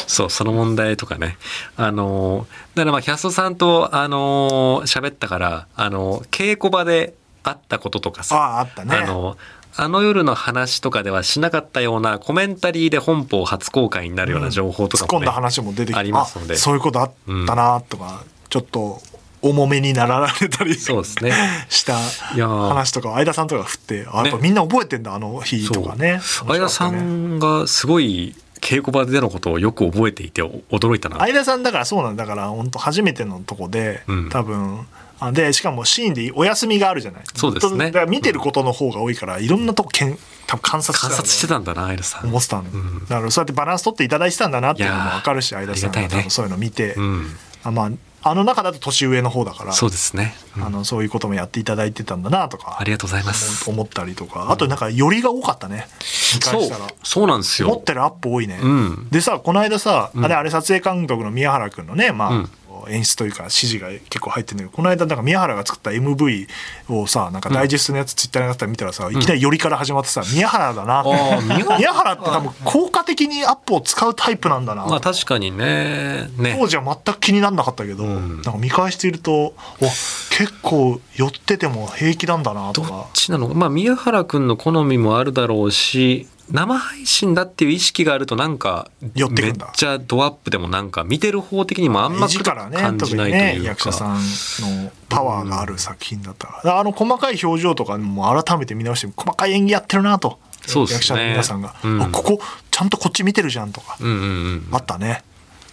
[0.06, 1.36] そうその問題とかね。
[1.76, 8.96] あのだからまあキャストさんとあの喋ったからあの稽古場であったこととかあさああったね。
[8.96, 9.36] あの
[9.74, 16.54] あの夜の話とかではしなかったようなコメンタリーで本邦初公開になるような情報とかも、ね突っ込んだ話も出てきてありますので。
[16.54, 17.12] あそういうことあっ
[17.46, 19.00] たなとか、ちょっと
[19.40, 21.32] 重めになられたりそうですね。
[21.70, 26.20] した話とかを相田さんとか振ってあやっぱみんな覚えてんだあの日とかね。
[26.22, 31.16] 相田さんがすごい稽古場でのことをよく覚えていてお驚いたな。
[31.18, 32.26] 相田さんだからそうなんだ。
[32.26, 34.28] から本当初めてのとこで、うん。
[34.28, 34.86] 多分
[35.18, 37.22] あでしかもシーンでお休みがあるじゃない。
[37.34, 37.86] そうですね。
[37.86, 42.26] だから見てることの方が多いから、いろんなとこけん多分観察して観察してたんだな、相田さん。
[42.26, 43.00] 思ってたんだ、ん。
[43.06, 47.36] だからそうやってバランス取っていただいてたんだなっていうのも分かるし相田さんが多分そういうの見て、うん。
[47.64, 47.90] あまあ
[48.24, 50.34] あの中だと年上の方だからそうですね。
[50.56, 53.68] うんあのそういうこともやっていただいてたんだなとかありがとうございます。
[53.68, 55.86] 思思ったりとかあとなんかよりが多かったね
[56.34, 56.70] 見そう。
[57.02, 57.68] そうなんですよ。
[57.68, 62.50] 持ってるアップ多いね、うんでさこの間さ、あれあれ撮影監督の宮原君のねまあ、うん
[62.88, 66.48] 演出というか指示が結構入ってるんだけどこの間なんか宮原が作った MV
[66.88, 71.04] をさなんかダイジェストのやつツイッターったら見たらさ、いきなりよりから始まってさ宮原だな。
[71.76, 76.28] 宮原って多分効果的にアップを使うタイプなんだな、まあ確かにね。
[76.36, 76.56] ね。
[76.58, 76.66] 当。
[76.66, 78.42] 時は全く気にならなかったけど、ん。
[78.42, 79.88] なんか見返しているとわ
[80.30, 83.48] 結構寄ってても平気なんだなとどっかちなの？
[83.48, 89.12] かまあ宮原君の好みもあるだろうし生配信だっていう意識があるとなんかめっ
[89.74, 93.68] ちゃドアップでもなんか見てる方的にもあんま感じないというか。
[93.70, 96.48] 役者さんのパワーがある作品だった。
[96.48, 100.38] から、あの細かい表情とかも改めて見直して細かい演技やってるなと。
[100.66, 100.96] そうですね。
[100.96, 102.02] 役者の皆さんが、うん。
[102.02, 104.24] あここちゃんとこっち見てるじゃんとか、うんうんう
[104.56, 104.68] ん。
[104.72, 105.24] あったね。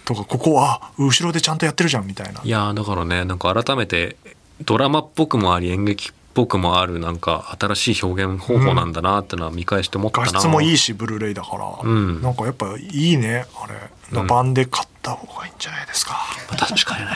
[0.05, 2.41] とかここは後ろでちゃんとやってるじゃんみたいな。
[2.43, 4.15] いやーだからねなんか改めて
[4.61, 12.21] ドラマっぽくもあり演劇っぽくもあるなんか新しい表現方法なんだなってのは見返して思ったな、画質もいいしブルーレイだから、うん。
[12.21, 16.13] なんかやっぱいいねあれ、版で買った方がいいんじゃないですか、
[16.49, 17.11] まあ確かにね。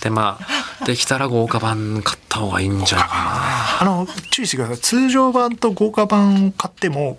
[0.00, 0.38] でま
[0.80, 3.14] あできたら豪華版買った方がいいんじゃないか
[3.80, 4.78] あの注意してください。
[4.78, 7.18] 通常版と豪華版を買っても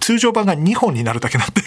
[0.00, 1.62] 通常版が2本になるだけなんで。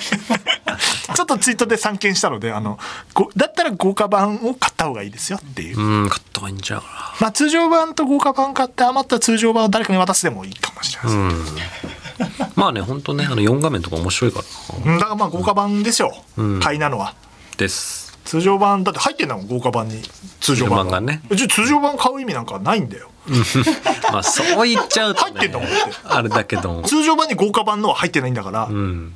[1.16, 2.80] ちょっとツイートで散見したのであの
[3.14, 14.42] ごだったら豪華版を買った方がいいですよっていう、なうん買った方がいいんじゃないかまあ通常版と豪華版買って余った通常版を誰かに渡すでもいいかもしれないです、なまあね本当ねあの4画面とか面白いか
[14.86, 14.94] ら。
[14.94, 16.60] だからまあ豪華版ですよ、うん。
[16.60, 17.16] 買いなのは。
[17.58, 18.18] です。
[18.26, 20.02] 通常版だって入ってんだもん豪華版に。
[20.40, 21.02] 通常版が。
[21.02, 21.22] ね。
[21.32, 23.10] じゃあ通常版買う意味なんかないんだよ
[24.12, 25.68] まあそう言っちゃうと、ね、入ってんだもん
[26.06, 28.66] あれだけど通常版に豪華版のは入ってないんだから。
[28.66, 29.16] ううん、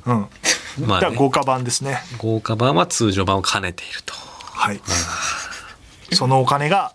[0.86, 1.16] まあね。
[1.16, 2.02] 豪華版ですね。
[2.18, 4.14] 豪華版は通常版を兼ねていると。
[4.14, 4.80] はい。
[6.12, 6.92] そのお金が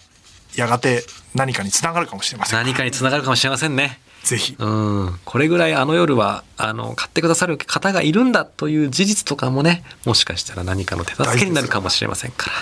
[0.56, 1.04] やがて
[1.36, 2.60] 何かにつながるかもしれません。
[2.60, 4.00] 何かにつながるかもしれませんね。
[4.24, 4.56] ぜひ。
[4.58, 4.66] う
[5.06, 5.20] ん。
[5.24, 12.54] これぐらいあの夜はあの買ってくださる方がいるんだという事実とかもねもしかしたら何かの手助けになるかもしれませんから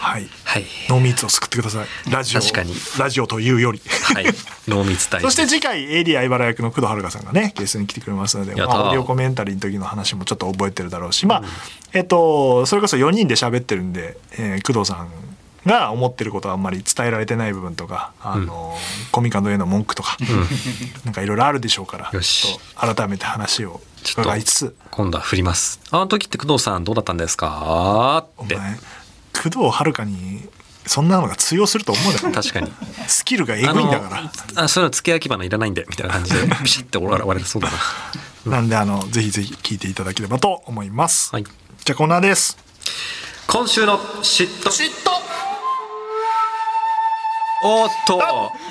[0.00, 0.26] はい。
[0.44, 0.64] はい。
[0.88, 2.10] ノーミーツを救ってください。
[2.10, 2.40] ラジオ。
[2.40, 2.74] 確かに。
[2.98, 3.80] ラジオというより。
[4.14, 4.24] はい。
[4.66, 11.42] 濃密大 そして次回、エイリア相原役の工藤遥さんがね、ゲストに来てくれますので、まあ、オーディオコメンタリーの時の話もちょっと覚えてるだろうし、まあ、
[11.92, 15.08] えっと、それこそ4人で喋ってるんで、えー工藤さん
[15.66, 18.76] が思ってることはあんまり伝えられてない部分とか、あの、
[19.12, 20.16] コミカドへの文句とか、
[21.04, 22.46] なんかいろいろあるでしょうから、よし。
[22.46, 23.80] ちょっと改めて話を
[24.14, 28.78] 伺いつつ、今度は振りますあの時って工藤さんどうだったんですかってお前
[29.40, 30.48] 工藤遥に
[30.86, 32.72] そんなのが通用すると思うなよ確かに。
[33.06, 34.62] スキルがエグいんだから。
[34.64, 37.70] あそういうの付け焼き花いらないんでみたいな感じで ピシッて終われそうだ
[38.46, 38.52] な。
[38.52, 41.44] なんであのぜひぜひ聞いていただければと思います、はい。
[41.44, 42.56] じゃあコーナーです。
[43.46, 44.68] 今週の嫉妬。
[44.70, 45.19] 嫉妬
[47.62, 48.18] おーっと。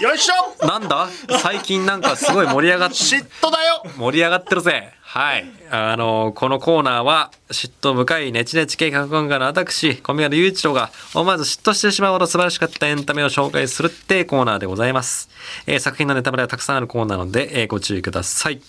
[0.01, 0.65] よいしょ。
[0.65, 1.07] なんだ？
[1.41, 3.83] 最近なんかすごい盛り上がっ嫉妬だよ。
[3.97, 4.93] 盛り上がってるぜ。
[5.01, 5.45] はい。
[5.71, 15.29] あのこのコーナーは嫉妬深いネチネチ計画音楽の私小宮野雄一郎が思わず嫉妬してしまうほど素晴らしかったエンタメを紹介するってコーナーでございます、
[15.65, 18.61] えー作品のネタバレはたくさんあるコーナーなので、えーご注意ください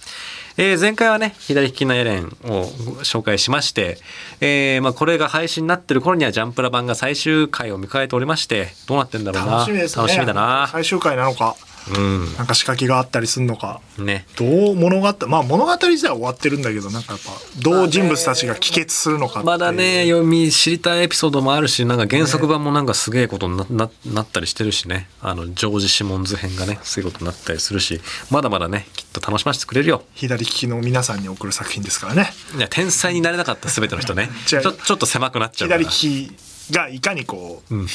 [0.62, 2.62] えー前回はね左利きのエレンをご
[3.00, 3.96] 紹介しまして、
[4.42, 9.52] えーまあ、これが配信になってる頃にはジャンプラ版が最終回を迎えておりましてどうなってんだろうな。
[9.52, 10.02] 楽しみですね。
[10.02, 10.68] 楽しみだな。
[10.70, 11.56] 最終回なのか
[11.96, 12.34] うん。
[12.36, 13.80] なんか仕掛けがあったりするのか。
[13.98, 14.26] ね。
[14.36, 25.08] どう物語まあ物語自体は終わってるんだけどなんかやっぱどう人物たちが帰結するのかまだね読み知りたいエピソードもあるしなんか原則版もなんかすげえことになななったりしてるしね。
[25.20, 28.00] あのジョージ・シモンズ編がねすごいことになったりするし
[28.30, 30.02] まだまだねきっと楽しませてくれるよ。
[30.14, 32.32] 左利きの皆さんに送る作品ですからね。
[32.56, 34.30] いや天才になれなかった全ての人ね。
[34.46, 35.84] ちょちょっと狭くなっちゃうから。
[35.84, 37.86] 左利きがいかにこう、ん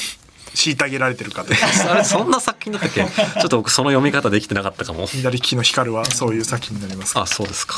[0.56, 1.54] 虐げられてるかと
[1.92, 3.02] あれそんな作品だったっけ？
[3.04, 5.06] ちょっと僕その読み方できてなかったかも。
[5.08, 7.14] 左利きの光はそういう作品になります。
[7.14, 7.76] かあそうですか。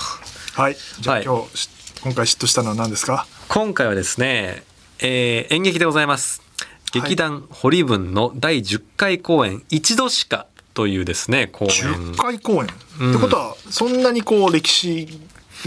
[0.53, 0.77] はい。
[0.99, 1.25] じゃあ、はい。
[1.25, 1.69] 今日し
[2.01, 3.25] 今回嫉妬したのは何ですか？
[3.47, 4.63] 今回はですね、
[4.99, 6.41] えー演劇でございます。
[6.93, 11.71] 劇団堀文の第10回公演「一度しか」というですね公演。
[11.71, 13.11] 10回公演、うん。
[13.11, 15.19] ってことはそんなにこう歴史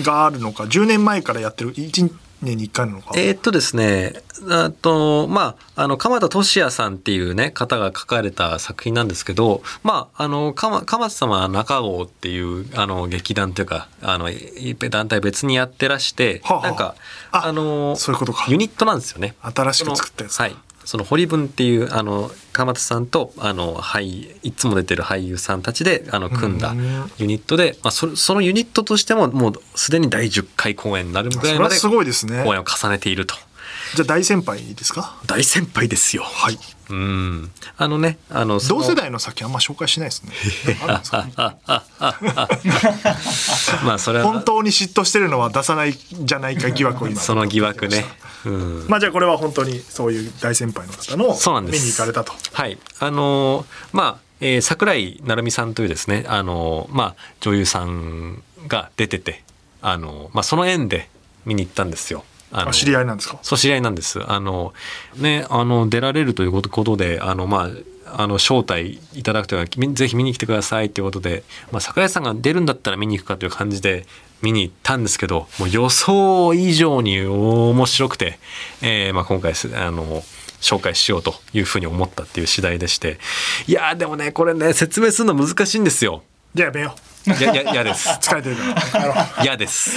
[0.02, 2.10] があるのか？10年前からやってる？1
[2.42, 4.14] 年に1回なのかえーっとですね、
[4.48, 16.94] あと、まあ、あの、鎌田俊也さんっていうね、方が書かれた作品なんですけど、まあ、あの、鎌鎌田様は中郷っていう、あの、劇団というか、あの、い団体別にやってらして、はあはあなんか、
[17.32, 19.34] ああの、そういうことかユニットなんですよね。
[19.42, 20.56] 新しく作ったやつはい。
[20.84, 27.10] その堀文っていうあの鎌田さんとあの俳いつも出てる俳優さんたちであの組んだうん。
[27.18, 33.34] ユニットで、まあ、そそのユニットとしてももうすでに第10回公演になるぐらいまで公演を重ねていると。
[33.94, 35.16] じゃあ大先輩ですか？
[35.26, 36.22] 大先輩ですよ。
[36.24, 36.58] はい
[36.90, 40.32] うんあのねあの同世代の作品あんま紹介しないですね
[43.84, 48.04] まあそれは本当に嫉妬してるのは出さないじゃないか疑惑を今その疑惑ね。
[48.44, 52.78] うんまあじゃあこれは本当にそういう大先輩の方の見に行かれたとはい。
[52.98, 59.44] あのーまあ、えー桜井成美さんというですね、あのーまあ、女優さんが出てて、
[59.82, 61.10] あのーまあ、その縁で
[61.44, 62.24] 見に行ったんですよ。
[62.52, 63.38] あのあ知り合いなんですか？
[63.42, 64.20] そう、知り合いなんです。
[64.26, 64.72] あの、
[65.16, 67.70] ね、あの、出られるということで、あの、ま
[68.06, 74.04] あ、あの、招待いただくというか、みぜひ見に来てくださいということで、まあ、桜井さんが出るんだったら見に行くかという感じで、
[74.42, 78.38] 見に行ったんですけど、もう予想以上に面白くて、
[78.80, 80.24] えーまあ、今回す、あの、
[80.60, 83.18] 紹介しようというふうに思ったっていう次第でして、
[83.66, 86.22] いやーでもね、これね、説明するの難しいんですよ。
[86.54, 88.08] じゃあやめよいや、いや、嫌です。
[88.08, 89.92] う疲れてるから やです。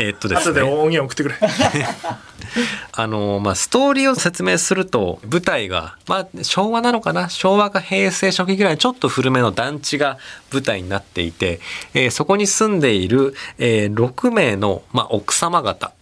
[0.00, 0.52] えーっとですね。
[0.52, 1.36] 後で音源送ってくれ
[2.92, 7.28] あのまあ、ストーリーを説明すると舞台が、まあ、昭和なのかな？
[7.28, 10.18] 昭和か平成初期ぐらいのちょっと古めの団地が
[10.52, 11.60] 舞台になっていて、
[11.94, 15.92] えーそこに住んでいる、えー6名の、まあ、奥様方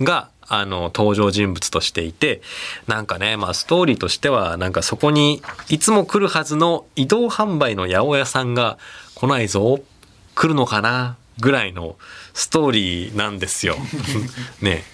[0.00, 2.42] があの登場人物としていて
[2.88, 8.76] なんかね、まあ、ストーリーとしてはなんかそこにいつも来るはずの移動販売の八百屋さんが
[9.20, 9.80] 来ないぞ。
[10.34, 11.16] 来るのかな？
[11.40, 11.96] ぐらいの
[12.32, 13.76] ストーリーなんですよ。
[14.62, 14.84] ね。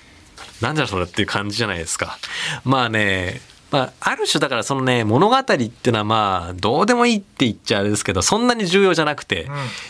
[0.60, 2.18] なんじゃそれっていう感じじゃないですか。
[2.64, 9.46] まあね、まあ、ある種だからそのね、物語っていうのはまあ、どうでもいいって言っちゃあれですけど、そんなに重要じゃなくて、ん。
[9.46, 9.48] い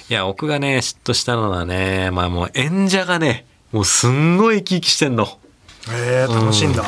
[0.09, 5.39] や、僕がね、嫉妬したのはね、まあもう演者がね、もうすんごい生き生きしてんの。
[5.89, 6.87] えー、楽しいんだ、い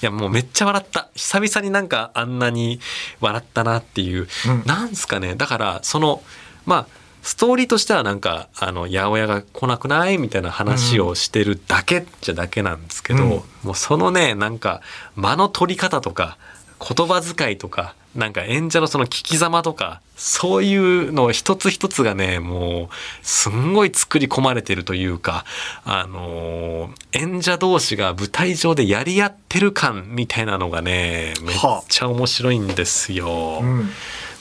[0.00, 1.08] やもうめっちゃ笑った。
[1.14, 2.80] 久々になんかあんなに
[3.20, 4.62] 笑ったなっていう、うん。
[4.64, 5.34] なんすかね。
[5.34, 6.22] だからその
[6.70, 6.86] まあ
[7.22, 13.30] ストーリーとしてはなんかあの八百屋が来なくないみたいな話をしてるだけっちゃだけなんですけど、うん
[13.62, 14.80] もうそのねなんか
[15.16, 16.38] 間の取り方とか
[16.78, 22.88] 言葉遣いとかなんか演者のその聞き様とかそういうの一つ一つがねもう
[23.20, 25.44] すんごい作り込まれてるというか
[25.84, 31.56] あのー演者同士が舞台上でやり合ってる感みたいなのがねめっ
[31.88, 33.58] ちゃ面白いんですよ。
[33.60, 33.90] うん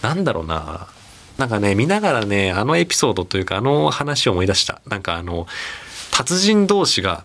[0.02, 0.88] なんだろうな。
[1.40, 4.82] なんかね、見ながらね、あのエピソードというか、あの話を思い出した。
[4.90, 5.48] なんかあの、
[6.12, 7.24] 達人同士が、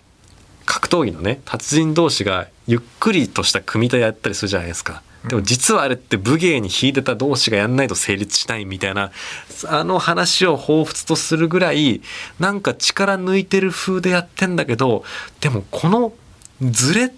[0.67, 5.03] 格闘技のね、達人同士がゆっくりとした組み手やったりするじゃないですか。
[5.29, 9.11] でも実はあれって武芸に秀でた同士がやんないと成立しないみたいな、
[9.67, 12.01] あの話を彷彿とするぐらい、
[12.39, 15.03] なんか力抜いてる風でやってんだけど、
[15.41, 16.13] でもこの
[16.63, 17.13] ズレ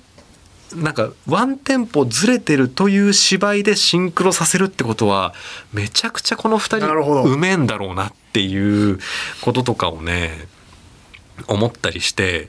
[0.75, 5.33] なんかワンテンポずれてるという芝居でシンクロさせるってことは
[5.73, 7.23] めちゃくちゃこの二人なるほど。
[7.23, 8.99] うめえんだろうなっていう
[9.41, 10.49] こととかをね
[11.47, 12.49] 思ったりして。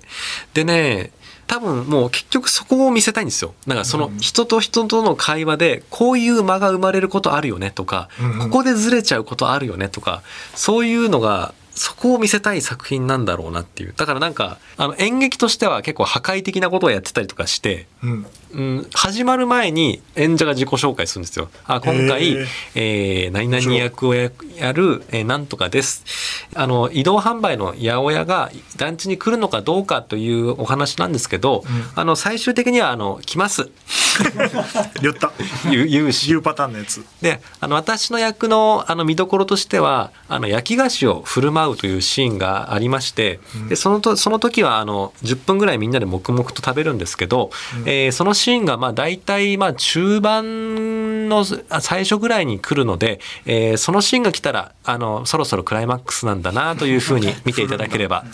[0.54, 1.12] でね
[1.48, 3.54] 多分もう結局そこを見せたいんですよ。
[3.66, 8.10] なんかその人と人との会話でこういう間が生まれることあるよねとか、
[8.42, 10.24] ここでずれちゃうことあるよねとか
[10.56, 13.94] そういうのがそこを見せたい作品なんだろうなっていう。
[13.96, 18.26] だからなんかあの演劇としては結構破壊的なことをやってたりとかしてうん。
[18.54, 21.50] うん、始まる前に演者が自己紹介するんですよ。
[21.66, 26.04] あ今回、へーえー何々役をややる、えーなんとかです。
[26.56, 31.64] あの移動販売の八百屋が団地に来るのかどうかというお話なんですけど、
[31.96, 33.70] あの最終的にはあの来ます。
[35.02, 35.32] 言った。
[35.70, 36.28] 言う言うし。
[36.28, 37.06] 言うパターンのやつ。
[37.22, 47.52] であの私の役のあの見どころとしてはあの焼き菓子を振る舞うというシーンがありまして、でそのとその時はあの10分ぐらいみんなで黙々と食べるんですけど、
[47.89, 58.26] えーそのシーンがまあ大体まあ中盤のあ最初ぐらいに来るので、えーそのシーンが来たらあのそろそろクライマックスなんだなというふうに 見ていただければ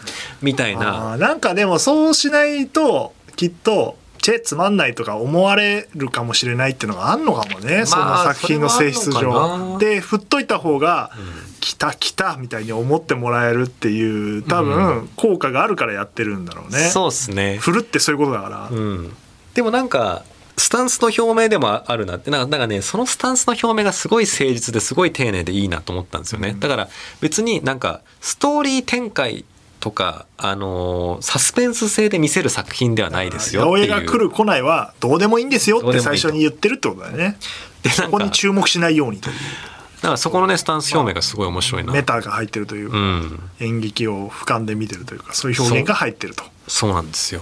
[0.42, 1.18] みたいな。
[1.18, 9.78] なんかでもそうしないときっとチェつまんないとか思われるかもしれないっていうのがあんのかもね、その作品の性質上。
[9.80, 11.12] で振っといた方が
[11.60, 17.58] 「来た来た」みたいに思ってもらえるっていう多分効果があるからやってるんだろうね、そうですね。
[17.58, 19.14] 振るってそういうことだから、うん、
[19.54, 20.24] でもなんか
[20.58, 26.90] スタンスの表明でもあるなってなんかねそのスタンスの表明がすごい誠実ですごい丁寧でいいなと思ったんですよね、だから
[27.22, 29.46] 別になんかストーリー展開
[29.80, 33.80] とか、あのーサスペンス性で見せる作品ではないですよ八。
[33.82, 37.38] 百屋が来る来ないはどうでもいいんですよって最初に言ってるってことだよね。
[37.82, 39.36] でそこに注目しないようにという。
[39.36, 39.73] だ
[40.10, 41.94] からそこのねスタンス表明がすごい面白いな。
[41.94, 43.40] メタが入ってるというか、うん。
[43.60, 47.42] 演劇を俯瞰で見てるというかそういう表現が入ってるとそうなんですよ。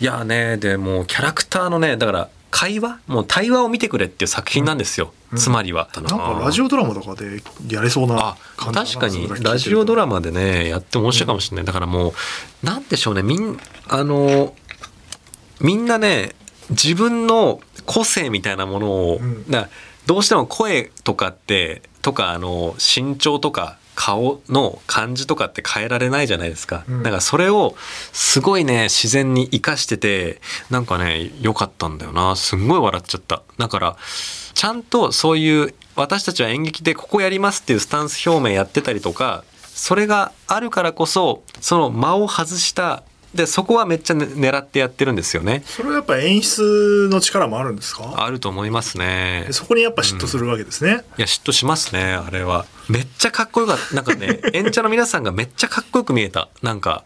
[0.00, 3.00] いやね、でもうキャラクターのね、だから会話？
[3.06, 5.12] もう対話を見てくれっていう作品なんですよ。
[5.36, 5.88] つまりは。
[5.94, 12.12] なんかラジオドラマとかでやれそうなあ感じ確かにラジオドラマでねやっても面白いかもしれない、だからもう
[12.62, 14.54] なんでしょうねみんあの
[15.60, 16.32] みんなね
[16.70, 19.70] 自分の個性みたいなものを、うんだから
[20.08, 27.02] どうしても声とかってとかあの身長とか顔の感じとかって変えられないじゃないですか、うん。
[27.02, 27.74] だからそれを
[28.12, 30.40] すごいね自然に生かしてて
[30.70, 32.36] なんかね良かったんだよな。
[32.36, 33.42] すんごい笑っちゃった。
[33.58, 33.96] だから
[34.54, 43.02] ちゃんとそういう私たちは演劇でここやりますっていうスタンス表明やってたりとかそれがあるからこそその間を外した
[43.34, 45.62] でそこはめっちゃ、ね、狙ってやってるんですよね。
[45.66, 48.24] それはやっぱ演出の力もあるんですか？
[48.24, 49.44] あると思いますね。
[49.46, 52.64] でそこにやっぱ嫉妬するわけですね、いや嫉妬しますねあれは。
[52.88, 53.94] めっちゃかっこよかった。
[53.94, 56.48] なんかね 演者の皆さんがめっちゃかっこよく見えた。
[56.62, 57.04] なんか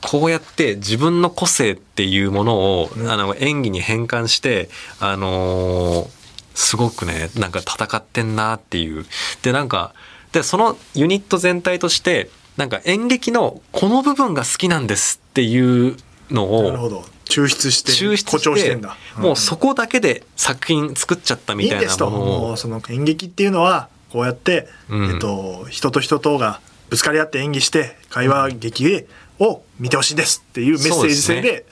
[0.00, 4.68] こうやって自分の個性っていうものを、あの演技に変換して
[5.00, 6.08] あのー
[6.54, 9.06] すごくねなんか戦ってんなっていう。
[9.42, 9.94] でなんか
[10.32, 15.96] でそのユニット全体としてなんか演劇のこの部分が好きなんですっていう
[16.30, 17.04] のをなるほど。
[17.24, 25.10] 抽出して抽出して誇張してんだ、もうそこだけで作品作っちゃったみたいなものをその演劇っていうのはこうやって、うん。
[25.12, 29.06] えっと、人と人とがぶつかり合って演技して会話劇
[29.38, 31.64] を見てほしいんですっていうメッセージ性で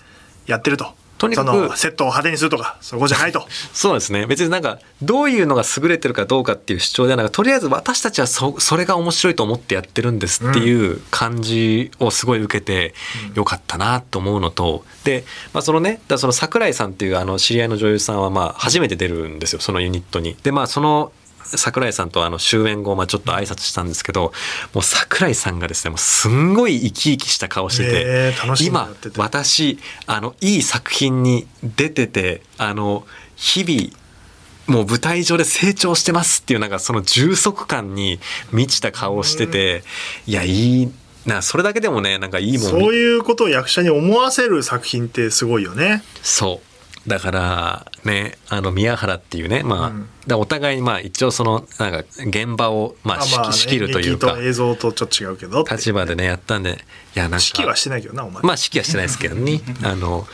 [0.46, 0.94] やってると。
[1.20, 3.46] とにかくセットを派手にするとかそこじゃないと。
[3.74, 4.24] そうですね。
[4.24, 12.94] 別になんかどういうのが優れてるかどうかっていう主張ではなくとりあえず私たちはそそれが面白いと思ってやってるんですっていう感じをすごい受けて
[13.34, 19.60] よかったなと思うのとで、まあ、そのねだその桜井さんっていうあの知り合いの女優さんはまあ初めて出るんですよ。
[19.60, 20.38] そのユニットに。
[20.42, 21.12] でまあその
[21.44, 24.32] 桜井さんとあの終演後、まあ、ちょっと挨拶したんですけど
[24.72, 29.20] もう桜井さんがですねもうすんごい生き生きした顔してて、へーてて。
[29.20, 33.04] 私あのいい作品に出ててあの
[33.36, 34.00] 日々
[34.70, 38.20] もう舞台上で成長してますっていうなんかその充足感に
[38.52, 39.82] 満ちた顔をしてて
[40.26, 40.92] いやいい
[41.26, 46.02] なそれだけでもねなんかいいもんそういうことを役者に思わせる作品ってすごいよね。
[46.22, 47.08] そう。
[47.08, 49.92] だからねあの宮原っていうねま
[50.30, 56.84] あ、お互いにまあ一応そのなんか現場をまあ仕あ仕切るというか映像とちょっと違うけど立場でねやったんで
[57.14, 59.60] いやなんか指揮はしてないけどなお前、まあ指揮はしてないですけどね。
[59.82, 60.26] あの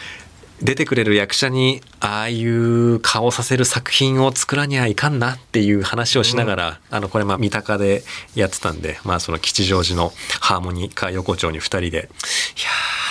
[0.62, 8.02] 出てくれる役者にああいう顔させる作品を作らにゃいかんなっていう話をしながら、あのこれまあ三鷹で
[8.34, 12.06] やってたんでまあその吉祥寺のハーモニカ横丁に2人で「いやー」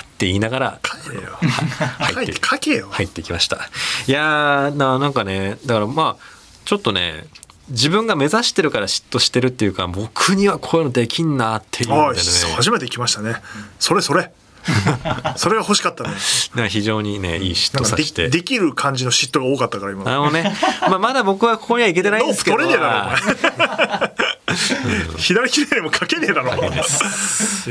[0.05, 3.69] って言いながら入って書いて書けよ、入ってきました。
[4.07, 6.23] いやーななんかねだからまあ
[6.65, 7.25] ちょっとね
[7.69, 11.95] 自分が目指してるから嫉妬してるっていうか僕にはこういうのできんなっていうね。
[12.55, 13.35] 初めて来ましたね。
[13.79, 14.31] それそれ
[15.37, 16.11] それが欲しかったね。
[16.55, 18.29] な非常にねいい嫉妬させて。
[18.29, 22.57] できる感じの嫉妬が多かったから今あのね、まあ、まだ僕はここには行けてないんですけど。
[22.57, 24.15] ロープ取れねえだろお前。
[25.17, 26.51] 左切れにも書けねえだろ。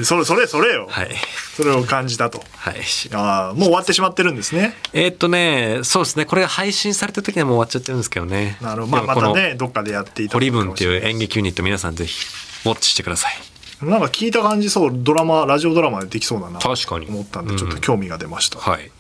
[0.05, 1.09] それそれそれよ、はい。
[1.57, 2.43] それを感じたと。
[2.57, 2.77] はい。
[3.13, 4.77] ああもう終わってしまってるんですね。
[4.93, 6.27] えーっとね、そうですね。
[6.27, 8.59] これが配信された時にはもう終わっちゃってるんですけどね。
[8.61, 9.05] なるほど。
[9.05, 12.27] まあまたねどっかでやっていただ堀くか文っていう演劇ユニット皆さんぜひ
[12.65, 13.54] ウォッチしてください。
[13.83, 16.61] なんか聞いた感じそうドラマラジオドラマでできそうだな。
[16.61, 17.07] 確かに。
[17.07, 18.91] 思ったんでちょっと興味が出ました、はい。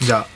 [0.00, 0.26] じゃあ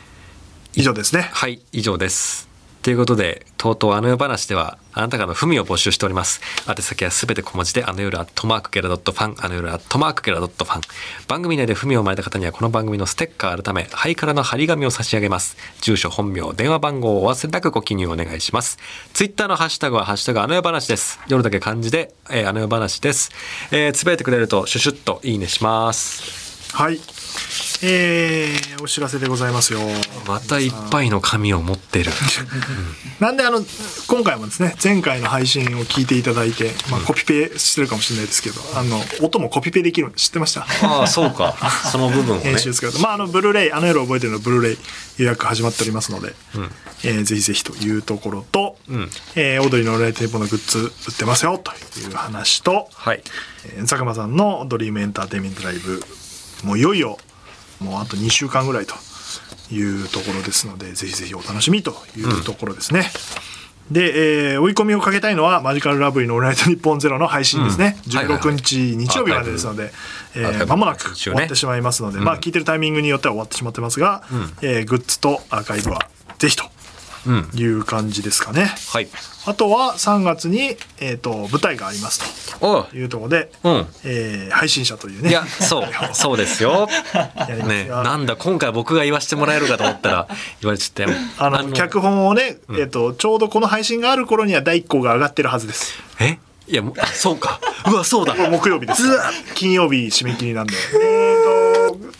[0.74, 1.30] 以上ですね。
[1.32, 2.51] はい、以上です。
[2.82, 6.40] ということで、とうとうあの夜話では、あなたからの文を募集しております。
[6.68, 10.80] 宛先はすべて小文字で、あの夜アットマークゲラドットファン、あの夜アットマークゲラドットファン。
[11.28, 15.56] 番組内で文を生まれた方には、この番組のステッカー改め、ハイカラの張り紙を差し上げます。
[15.80, 18.78] 住所、本名、電話番号をお忘れなくご記入お願いします。
[19.12, 21.20] ツイッターのハッシュタグは、ハッシュタグあの夜話です。
[21.28, 23.30] 夜だけ漢字で、えーあの夜話です。
[23.70, 26.41] えーつぶやいてくれると、シュシュッといいねします。
[26.72, 26.98] はい
[27.84, 29.80] えー、お知らせでございますよ
[30.28, 32.10] またいっぱいの紙を持ってる。
[33.18, 33.58] なんであの
[34.08, 40.62] 今回もですね前回の配信を聞いていただいて、まあ、コピペしてるかもしれないですけどあの音もコピペできるの知ってました？
[40.86, 41.54] ああ、そうか。
[41.90, 42.44] その部分をね。
[42.44, 44.78] 編集使うと、まあ、あのブルーレイあの夜覚えてるのブルーレイ
[45.18, 46.34] 予約始まっておりますので、
[47.04, 53.22] えーぜひぜひというところと、んえーオードリーのオールナイトニッポンのグッズ売ってますよという話と、はい。
[53.66, 56.02] えー佐久間さんのドリームエンターテインメントライブ
[56.64, 57.18] もういよいよ
[57.80, 58.94] もうあと2週間ぐらいと
[59.72, 63.10] いうところですのでぜひぜひお楽しみというところですね、
[63.90, 68.42] で、えー追い込みをかけたいのはマヂカルラブリーのオールナイトニッポンゼロの配信ですね、うんはいはいはい。
[68.42, 69.92] 16日日曜日までですので、
[70.36, 74.22] えアー間もなく終わってしまいますので、まあ聞いてるタイミングによっては終わってしまってますが、
[74.62, 76.08] えーグッズとアーカイブは
[76.38, 76.71] ぜひとうん
[77.54, 78.74] いう感じですかね。
[78.88, 79.08] はい。
[79.44, 82.88] あとは3月に、えー、と舞台がありますと。
[82.94, 83.86] いうところで、うん。
[84.04, 85.30] えー配信者というね。
[85.30, 85.88] いやそう。
[86.12, 86.88] そうですよ。
[87.66, 90.28] ねがなんだ今回僕が言わせてもらえるかと思ったら
[90.60, 95.94] 言われちゃったよあの脚本をね、えー、とちょうどこの配信がある頃には第1項が上がってるはずです。
[96.20, 96.38] え？
[96.68, 97.60] いやそうか。
[97.90, 98.34] うわそうだ。
[98.50, 99.02] 木曜日です。
[99.54, 100.74] 金曜日締め切りなんで。
[100.94, 101.71] えーと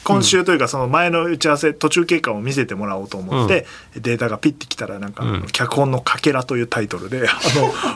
[0.04, 3.66] 今週というかその前の打ち合わせ途中経過を見せてもらおうと思って、
[3.96, 7.40] データがピッてきたらなんか、脚本のかけらというタイトルで あ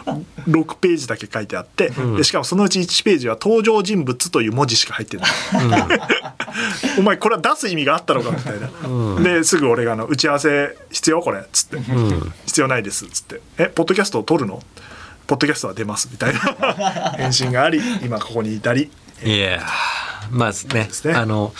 [0.06, 5.30] の6ページだけ書いてあって、でしかもそのうち1ページは登場人物という文字しか入ってない。
[6.98, 9.22] お前これは出す意味があったのかみたいな。
[9.22, 11.78] ですぐ俺があの打ち合わせ必要これっつって、
[12.46, 13.40] 必要ないですっつって。
[13.58, 14.62] えポッドキャストを撮るの？
[15.26, 16.40] ポッドキャストは出ますみたいな。
[17.18, 18.90] 返信があり今ここに至り
[19.24, 19.62] いや
[20.30, 20.88] まあね。
[21.04, 21.14] ね。
[21.14, 21.52] あの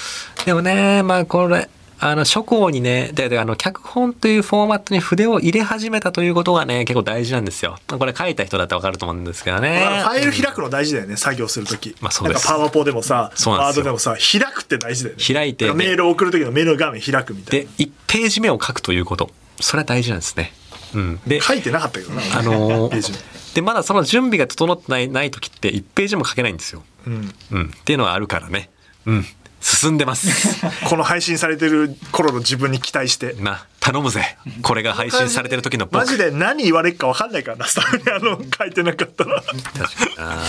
[0.44, 7.78] でもねまあこれあの初稿にねでであの脚本というフォーマットに筆を入れ始めたということがね結構大事なんですよ。
[7.86, 9.80] これ書いた人だってわかると思うんですけどね。
[9.82, 12.46] まあファイル開くの大事だよね作業するとき、まあそうです。
[12.46, 13.84] パワポでもさそうなんですよ。
[13.84, 15.22] ワードでもさ開くって大事だよね。
[15.24, 19.30] 開いてメールを送る時のメール画面開くみたいで1ページ目を書くということ。
[19.61, 20.52] それは大事なんですね。
[20.94, 21.20] うん。
[21.26, 27.34] でな書いてなかったけどなあの ペーでまだその準備が整ってないない時って1ページも書けないんですようん。
[27.52, 28.70] うんっていうのはあるからね。
[29.07, 29.26] うん。
[29.61, 30.64] 進んでます。
[30.86, 33.34] この配信されてる頃の自分に期待して。
[33.34, 34.36] な頼むぜ。
[34.62, 35.94] これが配信されてる時の僕。
[35.94, 37.66] マジで何言われるか分かんないからな。
[37.66, 39.42] スタッフにあの書いてなかったら。
[40.18, 40.44] あ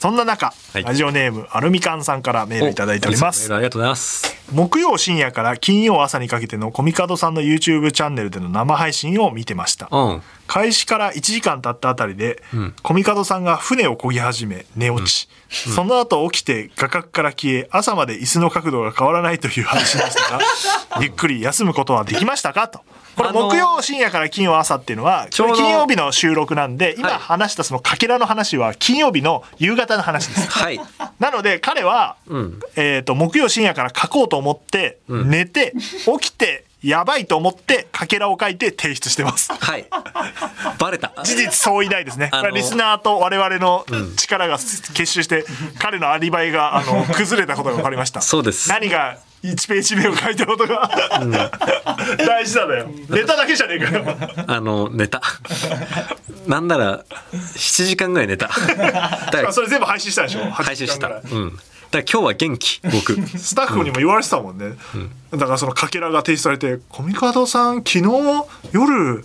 [0.00, 0.82] そんな中、はい。
[0.82, 3.52] ラジオネームアルミカンさんからメールいただいております。
[3.52, 4.34] ありがとうございます。
[4.50, 9.88] 木曜深夜から金曜朝にかけてのコミカドさんの YouTube チャンネルでの生配信を見てました。
[9.92, 10.22] うん。
[10.46, 12.42] 開始から1時間経ったあたりで、
[12.82, 20.40] コミカドさんが船を漕ぎ始め寝落ち、その後起きて画角から消え朝まで椅子の角度が変わらないという配信でしたが
[21.02, 22.66] ゆっくり休むことはできましたか？
[22.68, 22.80] と
[23.16, 27.18] これあのー木曜深夜から金曜朝っていうのは金曜日の収録なんで今はい。
[27.18, 30.48] 話したそのかけらの話は金曜日の夕方の話です。
[30.50, 30.80] はい。
[31.18, 32.60] なので彼は、ん。
[32.76, 35.74] えー、と木曜深夜から書こうと思って、寝て
[36.20, 39.52] 起きてやばいと思ってかけらを書いて提出してます。
[39.52, 39.86] はい
[40.78, 42.28] バレた事実相違ないですね。
[42.30, 43.84] これはリスナーと我々の
[44.16, 45.44] 力が結集して、
[45.78, 48.20] 彼のアリバイがあの 崩れたことが分かりました。
[48.22, 50.90] そうです何が1ページ目を書いたことが、
[52.26, 52.88] 大事なんだよ。
[53.08, 54.16] ネタだけじゃねえかよ。
[54.46, 55.20] あの寝た
[56.46, 58.52] なんなら7時間ぐらい寝ただ
[59.30, 60.50] からそれ全部配信したでしょ？
[60.50, 61.58] 配信した8時間ぐらいうん
[61.90, 63.14] だ今日は元気 僕。
[63.38, 64.76] スタッフにも言われてたもんね、
[65.32, 68.02] だからそのかけらが提出されて「コミカドさん昨日
[68.72, 69.24] 夜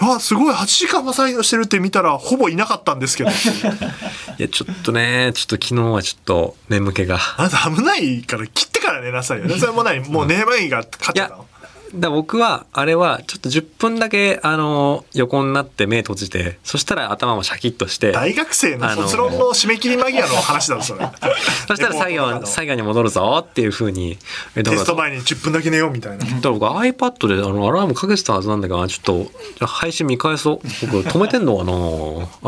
[0.00, 3.30] いやすごい8時間も作業してるって見たらほぼいなかったんですけど。
[4.38, 7.18] いやちょっとねちょっと昨日はちょっと眠気が。
[7.38, 9.58] あなた危ないから切ってから寝なさいよね。
[9.58, 11.46] それも何もう眠いが勝っちゃったの
[11.94, 21.08] だ僕はあれはちょっと10分だけあの横になって目閉じてそしたら頭もシャキッとして大学生の卒論の締め切り間際の話だぞそれ。
[21.68, 22.46] そしたら作業レポートとかの。
[22.46, 24.18] 作業に戻るぞっていうふうに
[24.54, 26.24] テスト前に10分だけ寝ようみたいな。
[26.24, 30.86] だから僕 iPad であのアラームかけてたはずなんだけどちょっと配信見返そう。
[30.86, 31.72] 僕止めてんのかな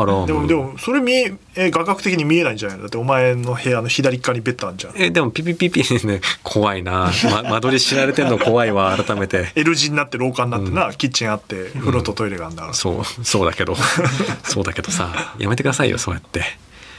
[0.03, 2.83] アラームでもでもそれ見ええ画角的に見えないんじゃないの？
[2.83, 4.93] だってお前の部屋の左側にベッドあんじゃん。
[4.95, 9.51] えでもピピピピ ね怖いな、ま、間取り知られてんの怖いわ 改めて。
[9.55, 13.75] L 字になって廊下になってな、キッチンあって風呂とトイレがあるんだから、そうそうだけど。
[14.43, 16.43] そうだけどさやめてくださいよそうやって。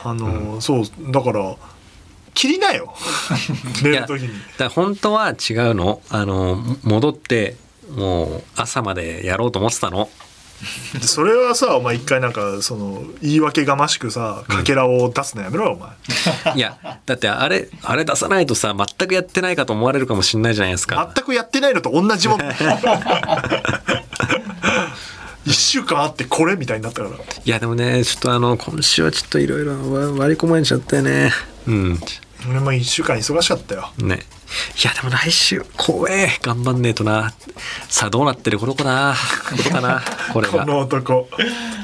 [0.04, 1.54] あのーそうだから
[2.34, 2.94] 切りなよ。
[3.82, 4.30] 寝る時に。
[4.58, 6.00] だ本当は違うの？
[6.10, 7.56] あのも戻って
[7.94, 10.04] もう朝までやろうと思ってたの？
[10.04, 10.10] で
[11.00, 15.90] それはさお前一回なんかその言い訳がましくさかけらを出すのやめろよお前。
[16.56, 21.10] いやだってあれあれ出さないとさ全くやってないかと思われるかもしれないじゃないですか。
[21.14, 22.40] 全くやってないのと同じもん。
[25.46, 27.16] 一週間あってこれみたいになったから。
[27.16, 29.72] いやでもねちょっとあの今週はちょっといろいろ
[30.18, 31.32] 割り込まれちゃったよね。
[31.66, 32.00] うん
[32.48, 33.90] 俺も一週間忙しかったよ。
[33.98, 34.20] ね。
[34.82, 36.38] いやでも来週怖え。
[36.42, 37.32] 頑張んねえとな。
[37.88, 39.14] さあどうなってることかな。
[39.50, 40.02] ことかな。
[40.32, 41.28] これこがの男。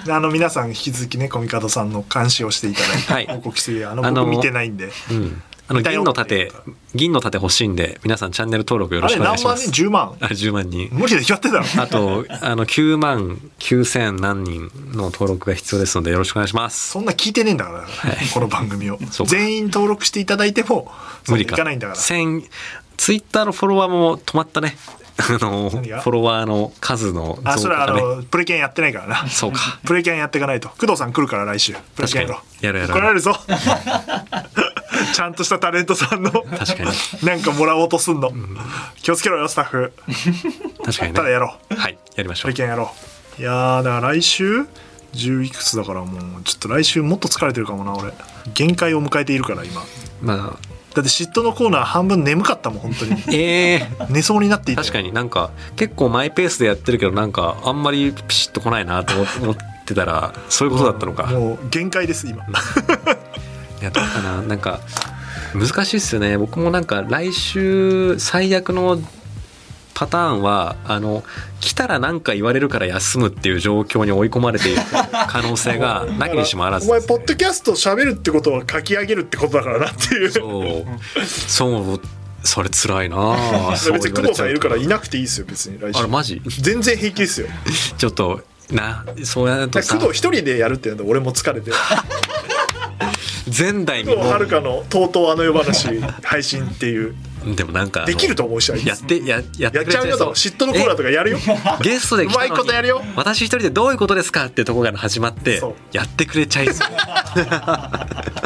[0.09, 3.27] あの皆さん引き続きねコミカドさんの監視をしていただいて、はい。
[3.27, 6.53] 報告してあのあの僕見てないんで、うんあの銀の盾
[6.95, 9.73] 銀の盾欲しいんで皆さんチャンネル登録よろしあれ何万くお願いします。
[9.73, 10.17] 人？10万？
[10.21, 10.89] あ10万人。
[10.93, 11.65] 無理で決まってたろ。
[11.83, 16.91] あとあの9万9000何人の登録が必要ですのでよろしくお願いします。
[16.91, 17.85] そんな聞いてねえんだから、
[18.33, 18.99] この番組を。
[19.27, 20.91] 全員登録していただいても
[21.29, 21.63] 無理か。
[21.65, 21.99] ないんだから。
[21.99, 22.49] 1000
[22.97, 24.77] ツイッターのフォロワーも止まったね。
[25.19, 29.27] あのフォロワーの数のあそれはあのプレキャンやってないからな。
[29.29, 29.81] そうか。
[29.85, 30.69] プレキャンやっていかないと。
[30.69, 31.75] 工藤さん来るから来週。
[31.97, 32.67] プレキャンやろ確かに。
[32.67, 32.93] やるやる。
[32.93, 33.35] 怒られるぞ
[35.15, 36.31] ちゃんとしたタレントさんの。
[36.31, 37.27] 確かに。
[37.27, 38.33] なんかもらおうとすんの、
[39.03, 39.93] 気をつけろよスタッフ。
[40.85, 41.17] 確かにね。
[41.17, 41.75] ただやろう。
[41.75, 42.43] はいやりましょう。
[42.45, 42.93] プレキャンやろ
[43.39, 43.41] う。
[43.41, 44.67] いやーだから来週
[45.15, 48.13] ？10いくつだからもうちょっと来週もっと疲れてるかもな俺。
[48.55, 49.83] 限界を迎えているから今。
[50.23, 50.77] まあ。
[50.95, 53.23] だって嫉妬のコーナー半分眠かったもん本当に。
[53.37, 53.89] ええ。
[54.09, 62.45] 寝そうになっていたよ確かになんか結構マイペースでやってるけどなんかあんまりピシッと来ないなと思思ってたらそういうことだったのか、もう限界です今
[63.81, 64.81] いやどうかななんか
[65.55, 66.37] 難しいっすよね。
[66.39, 69.01] 僕もなんか来週最悪の
[69.95, 71.25] パターンはあの
[71.61, 74.83] 来たら何か言われるから休むっていう状況に追い込まれている
[75.29, 80.31] 可能性が なきにしもあらずお前ポッドキャスト喋るってことは書き上げるってことだからなっていう。
[80.31, 81.21] そう。
[81.49, 82.01] そう
[82.45, 85.99] それ辛いなあ 別に工藤さんいるからいなくていいですよ別に来週。
[85.99, 86.41] あれマジ？
[86.47, 87.49] 全然平気ですよ。
[87.99, 91.71] ちょっとなそうやると工藤一人でやるっていうので俺も疲れて
[93.47, 94.19] 前代未聞。
[94.19, 95.65] はるかのとうとうあの世話
[96.23, 97.15] 配信っていう。
[97.55, 101.39] でもなんかできると思うしやってややってやっちゃうよと嫉妬のコーナーとかやるよ。
[101.83, 106.89] ゲストで来まいことやるよ私一人でどういうことですかってとこから始まってやってくれちゃいそう。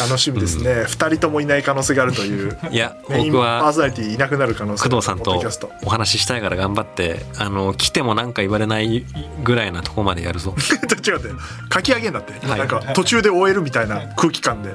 [0.00, 0.84] 楽しみですね。
[0.86, 5.40] 二人ともいない可能性があるといういやメイン僕はパーソナリティいなくなる可能性工藤さんと
[5.84, 9.04] お話ししたいから頑張ってあの来ても何か言われない
[9.44, 10.54] ぐらいなとこまでやるぞ。
[11.04, 11.30] 違うって
[11.72, 12.58] 書き上げんだって、はい。
[12.58, 14.74] なんか途中で終えるみたいな空気感で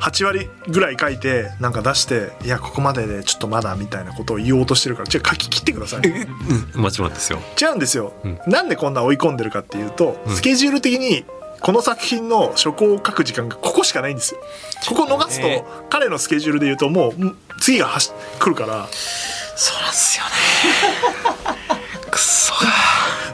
[0.00, 6.00] 8割ぐらい書いてなんか出していやここまででちょっとまだみたいなことを言おうとしてるから違う書き切ってください。
[6.08, 7.38] うんもちろんですよ。
[7.60, 11.24] 違うんですよ、うんなんでこんな追い込んでるかっていうと、うんスケジュール的に
[11.60, 14.40] この作品の初稿を書く時間がここしかないんですよ。
[14.88, 18.88] ここ逃すと、ね彼のスケジュールで言うともううん次がはし来るから。
[19.56, 20.30] そうなんすよね。
[22.10, 22.54] くっそ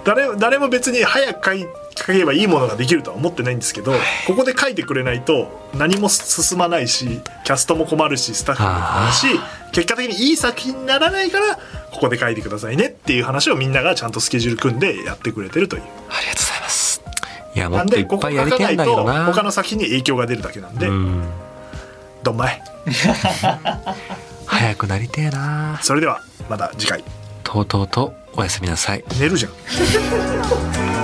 [0.07, 1.67] 誰誰も別に早く書い
[1.99, 3.93] 書けばいいものができるとは思ってないんですけど
[4.27, 9.41] ここで書いてくれないと何も進まないしキャストも困るしスタッフも困るし
[9.73, 11.57] 結果的にいい作品にならないから
[11.91, 15.83] ここで書いてくださいねっていう話をみんながちゃんとスケジュール組んでやってくれてるという。
[15.83, 17.03] ありがとうございます。
[17.55, 19.25] いやもなんっといでここ書っぱいやりたいんだけどな。
[19.25, 21.25] 他の作品に影響が出るだけなんで、うん。
[22.23, 22.63] どんまい。
[24.47, 25.81] 早くなりてえな。
[25.83, 27.03] それではまた次回。
[27.43, 29.05] とうとうとおやすみなさい。
[29.19, 30.96] 寝るじゃん。